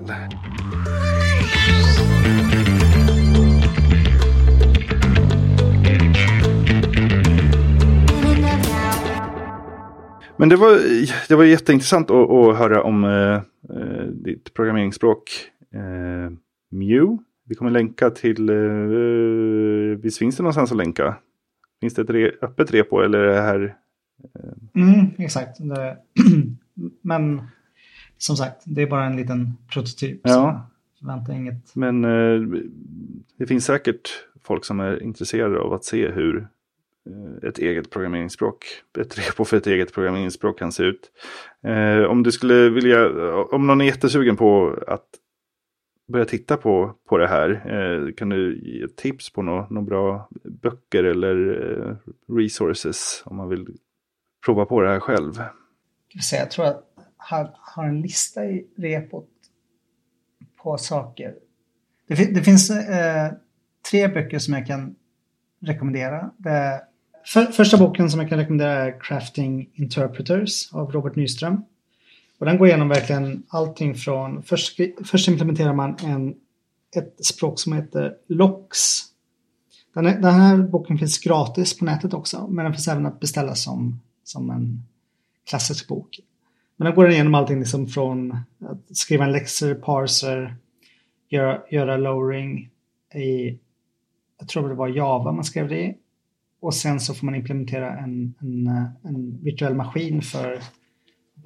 Men 10.36 10.48
det 10.48 10.56
var, 10.56 10.80
det 11.28 11.34
var 11.34 11.44
jätteintressant 11.44 12.10
att, 12.10 12.30
att 12.30 12.58
höra 12.58 12.82
om 12.82 13.04
eh, 13.04 13.34
eh, 13.76 14.06
ditt 14.06 14.54
programmeringsspråk 14.54 15.30
eh, 15.74 16.32
Mew. 16.70 17.18
Vi 17.48 17.54
kommer 17.54 17.70
länka 17.70 18.10
till, 18.10 18.48
eh, 18.48 19.98
visst 20.02 20.18
finns 20.18 20.36
det 20.36 20.42
någonstans 20.42 20.70
att 20.70 20.76
länka? 20.76 21.16
Finns 21.80 21.94
det 21.94 22.02
ett 22.02 22.10
re, 22.10 22.32
öppet 22.42 22.74
repo 22.74 23.00
eller 23.00 23.18
är 23.18 23.34
det 23.34 23.40
här? 23.40 23.76
Mm, 24.74 25.06
exakt. 25.18 25.58
Det, 25.58 25.96
men 27.02 27.42
som 28.18 28.36
sagt, 28.36 28.62
det 28.64 28.82
är 28.82 28.86
bara 28.86 29.04
en 29.04 29.16
liten 29.16 29.52
prototyp. 29.72 30.20
Ja. 30.22 30.68
Så 30.94 31.04
förvänta 31.06 31.32
inget. 31.32 31.74
Men 31.74 32.04
eh, 32.04 32.60
det 33.38 33.46
finns 33.46 33.64
säkert 33.64 34.10
folk 34.44 34.64
som 34.64 34.80
är 34.80 35.02
intresserade 35.02 35.60
av 35.60 35.72
att 35.72 35.84
se 35.84 36.08
hur 36.08 36.48
eh, 37.06 37.48
ett 37.48 37.58
eget 37.58 37.90
programmeringsspråk, 37.90 38.64
ett 38.98 39.18
repo 39.18 39.44
för 39.44 39.56
ett 39.56 39.66
eget 39.66 39.94
programmeringsspråk 39.94 40.58
kan 40.58 40.72
se 40.72 40.82
ut. 40.82 41.10
Eh, 41.62 42.02
om 42.02 42.22
du 42.22 42.32
skulle 42.32 42.70
vilja, 42.70 43.08
om 43.34 43.66
någon 43.66 43.80
är 43.80 43.84
jättesugen 43.84 44.36
på 44.36 44.78
att 44.86 45.06
börja 46.08 46.24
titta 46.24 46.56
på, 46.56 46.94
på 47.08 47.18
det 47.18 47.28
här, 47.28 47.50
eh, 47.50 48.14
kan 48.14 48.28
du 48.28 48.60
ge 48.64 48.88
tips 48.88 49.32
på 49.32 49.42
några 49.42 49.66
no 49.70 49.80
bra 49.80 50.28
böcker 50.44 51.04
eller 51.04 51.36
eh, 51.88 51.96
resources 52.36 53.22
om 53.24 53.36
man 53.36 53.48
vill 53.48 53.66
prova 54.44 54.64
på 54.64 54.80
det 54.80 54.88
här 54.88 55.00
själv? 55.00 55.32
Jag 56.32 56.50
tror 56.50 56.66
att 56.66 56.84
jag 57.30 57.50
har, 57.56 57.84
en 57.84 58.00
lista 58.00 58.44
i 58.44 58.66
repot 58.76 59.28
på 60.62 60.78
saker. 60.78 61.34
Det, 62.08 62.34
det 62.34 62.42
finns 62.42 62.70
eh, 62.70 63.32
tre 63.90 64.08
böcker 64.08 64.38
som 64.38 64.54
jag 64.54 64.66
kan 64.66 64.96
rekommendera. 65.60 66.30
Det, 66.36 66.82
för, 67.26 67.44
första 67.44 67.78
boken 67.78 68.10
som 68.10 68.20
jag 68.20 68.28
kan 68.28 68.38
rekommendera 68.38 68.72
är 68.72 69.00
Crafting 69.00 69.70
Interpreters 69.74 70.72
av 70.72 70.92
Robert 70.92 71.16
Nyström. 71.16 71.62
Och 72.38 72.46
den 72.46 72.58
går 72.58 72.68
igenom 72.68 72.88
verkligen 72.88 73.42
allting 73.48 73.94
från, 73.94 74.42
först, 74.42 74.80
först 75.04 75.28
implementerar 75.28 75.72
man 75.72 75.96
en, 76.04 76.34
ett 76.96 77.24
språk 77.26 77.60
som 77.60 77.72
heter 77.72 78.14
LOX. 78.28 78.78
Den, 79.94 80.06
är, 80.06 80.20
den 80.20 80.34
här 80.34 80.56
boken 80.56 80.98
finns 80.98 81.18
gratis 81.18 81.78
på 81.78 81.84
nätet 81.84 82.14
också, 82.14 82.46
men 82.48 82.64
den 82.64 82.74
finns 82.74 82.88
även 82.88 83.06
att 83.06 83.20
beställa 83.20 83.54
som, 83.54 84.00
som 84.24 84.50
en 84.50 84.82
klassisk 85.48 85.88
bok. 85.88 86.20
Men 86.76 86.86
den 86.86 86.94
går 86.94 87.10
igenom 87.10 87.34
allting 87.34 87.58
liksom 87.58 87.86
från 87.86 88.32
att 88.60 88.96
skriva 88.96 89.24
en 89.24 89.32
läxor, 89.32 89.74
parser, 89.74 90.56
göra, 91.28 91.60
göra 91.70 91.96
lowering 91.96 92.70
i, 93.14 93.58
jag 94.38 94.48
tror 94.48 94.68
det 94.68 94.74
var 94.74 94.88
Java 94.88 95.32
man 95.32 95.44
skrev 95.44 95.68
det 95.68 95.84
i. 95.84 95.96
Och 96.60 96.74
sen 96.74 97.00
så 97.00 97.14
får 97.14 97.26
man 97.26 97.34
implementera 97.34 97.98
en, 97.98 98.34
en, 98.40 98.68
en 99.02 99.38
virtuell 99.42 99.74
maskin 99.74 100.22
för 100.22 100.60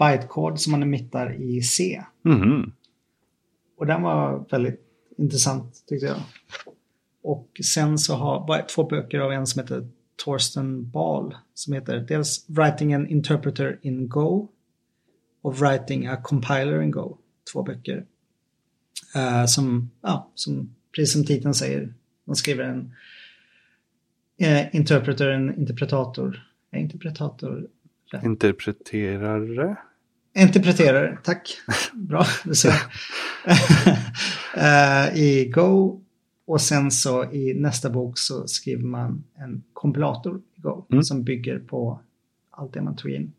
bytecode 0.00 0.58
som 0.58 0.70
man 0.70 0.82
emittar 0.82 1.42
i 1.42 1.62
C. 1.62 2.04
Mhm. 2.22 2.72
Och 3.76 3.86
den 3.86 4.02
var 4.02 4.44
väldigt 4.50 4.80
intressant 5.18 5.84
tyckte 5.86 6.06
jag. 6.06 6.20
Och 7.22 7.60
sen 7.64 7.98
så 7.98 8.14
har 8.14 8.46
var 8.46 8.66
två 8.74 8.84
böcker 8.84 9.20
av 9.20 9.32
en 9.32 9.46
som 9.46 9.60
heter 9.60 9.88
Torsten 10.24 10.90
Ball 10.90 11.34
som 11.54 11.72
heter 11.72 12.06
dels 12.08 12.46
Writing 12.48 12.94
an 12.94 13.08
Interpreter 13.08 13.78
in 13.82 14.08
Go 14.08 14.48
och 15.42 15.58
Writing 15.58 16.06
a 16.06 16.16
Compiler 16.22 16.82
in 16.82 16.90
Go. 16.90 17.18
Två 17.52 17.62
böcker. 17.62 18.06
Eh, 19.14 19.46
som, 19.46 19.90
ja, 20.00 20.30
som 20.34 20.74
precis 20.94 21.12
som 21.12 21.24
titeln 21.26 21.54
säger, 21.54 21.94
man 22.24 22.36
skriver 22.36 22.64
en 22.64 22.92
eh, 24.38 24.76
interpreter, 24.76 25.28
en 25.28 25.58
interpretator. 25.58 26.46
Är 26.70 26.78
interpretator 26.78 27.68
rätt? 28.12 28.24
Interpreterare? 28.24 29.76
Interpreterare, 30.34 31.18
tack. 31.24 31.56
Bra, 31.94 32.24
du 32.44 32.54
ser. 32.54 32.72
Eh, 34.56 35.16
I 35.16 35.52
Go 35.54 36.00
och 36.46 36.60
sen 36.60 36.90
så 36.90 37.32
i 37.32 37.54
nästa 37.54 37.90
bok 37.90 38.18
så 38.18 38.46
skriver 38.48 38.84
man 38.84 39.24
en 39.38 39.62
kompilator 39.72 40.40
i 40.56 40.60
Go 40.60 40.84
Mm. 40.90 41.02
som 41.04 41.22
bygger 41.24 41.58
på 41.58 42.00
allt 42.50 42.72
det 42.72 42.82
man 42.82 42.96
tog 42.96 43.10
in. 43.10 43.32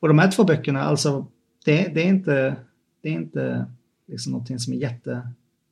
Och 0.00 0.08
de 0.08 0.18
här 0.18 0.30
två 0.30 0.44
böckerna, 0.44 0.82
alltså 0.82 1.26
det, 1.64 1.94
det 1.94 2.00
är 2.02 2.06
inte, 2.06 2.56
det 3.02 3.08
är 3.08 3.12
inte 3.12 3.66
liksom 4.06 4.32
någonting 4.32 4.58
som 4.58 4.72
är 4.72 4.76
jätte... 4.78 5.28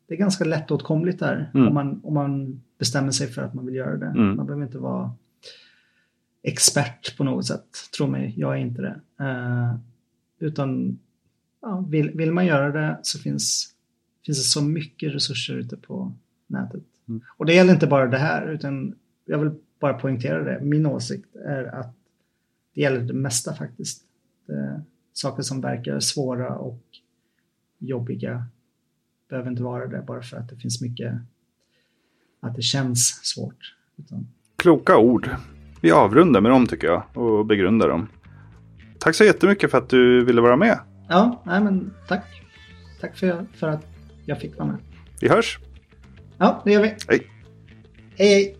Det 0.08 0.14
är 0.14 0.18
ganska 0.18 0.44
lättåtkomligt 0.44 1.18
där 1.18 1.50
Mm. 1.54 1.68
om, 1.68 1.74
man, 1.74 2.00
om 2.04 2.14
man 2.14 2.62
bestämmer 2.78 3.10
sig 3.10 3.26
för 3.26 3.42
att 3.42 3.54
man 3.54 3.66
vill 3.66 3.74
göra 3.74 3.96
det. 3.96 4.06
Mm. 4.06 4.36
Man 4.36 4.46
behöver 4.46 4.64
inte 4.66 4.78
vara 4.78 5.12
expert 6.42 7.16
på 7.16 7.24
något 7.24 7.46
sätt. 7.46 7.66
Tro 7.96 8.06
mig, 8.06 8.34
jag 8.36 8.52
är 8.52 8.56
inte 8.60 8.82
det. 8.82 9.24
Uh, 9.24 9.74
utan 10.38 10.98
ja, 11.62 11.84
vill, 11.88 12.10
vill 12.10 12.32
man 12.32 12.46
göra 12.46 12.72
det 12.72 12.98
så 13.02 13.18
finns, 13.18 13.74
finns 14.26 14.38
det 14.38 14.44
så 14.44 14.62
mycket 14.62 15.14
resurser 15.14 15.54
ute 15.54 15.76
på 15.76 16.12
nätet. 16.46 16.82
Mm. 17.08 17.20
Och 17.36 17.46
det 17.46 17.54
gäller 17.54 17.72
inte 17.72 17.86
bara 17.86 18.06
det 18.06 18.18
här, 18.18 18.48
utan 18.48 18.94
jag 19.24 19.38
vill 19.38 19.50
bara 19.80 19.94
poängtera 19.94 20.44
det. 20.44 20.60
Min 20.64 20.86
åsikt 20.86 21.36
är 21.36 21.64
att 21.64 21.94
det 22.74 22.80
gäller 22.80 23.00
det 23.00 23.12
mesta 23.12 23.54
faktiskt. 23.54 24.02
Det, 24.46 24.82
saker 25.12 25.42
som 25.42 25.60
verkar 25.60 26.00
svåra 26.00 26.56
och 26.56 26.82
jobbiga 27.78 28.44
behöver 29.28 29.50
inte 29.50 29.62
vara 29.62 29.86
det 29.86 30.02
bara 30.06 30.22
för 30.22 30.36
att 30.36 30.48
det 30.48 30.56
finns 30.56 30.82
mycket, 30.82 31.14
att 32.40 32.54
det 32.54 32.62
känns 32.62 33.20
svårt. 33.22 33.76
Utan... 33.96 34.26
Kloka 34.56 34.98
ord. 34.98 35.30
Vi 35.80 35.90
avrundar 35.90 36.40
med 36.40 36.50
dem 36.50 36.66
tycker 36.66 36.86
jag 36.86 37.02
och 37.14 37.46
begrundar 37.46 37.88
dem. 37.88 38.08
Tack 38.98 39.14
så 39.14 39.24
jättemycket 39.24 39.70
för 39.70 39.78
att 39.78 39.88
du 39.88 40.24
ville 40.24 40.40
vara 40.40 40.56
med. 40.56 40.78
Ja, 41.08 41.42
nej 41.46 41.60
men 41.60 41.94
tack. 42.08 42.24
Tack 43.00 43.16
för, 43.16 43.46
för 43.54 43.68
att 43.68 43.86
jag 44.24 44.40
fick 44.40 44.58
vara 44.58 44.68
med. 44.68 44.78
Vi 45.20 45.28
hörs. 45.28 45.58
Ja, 46.38 46.62
det 46.64 46.72
gör 46.72 46.82
vi. 46.82 46.94
Hej. 47.08 47.30
Hej, 48.16 48.28
hej. 48.34 48.56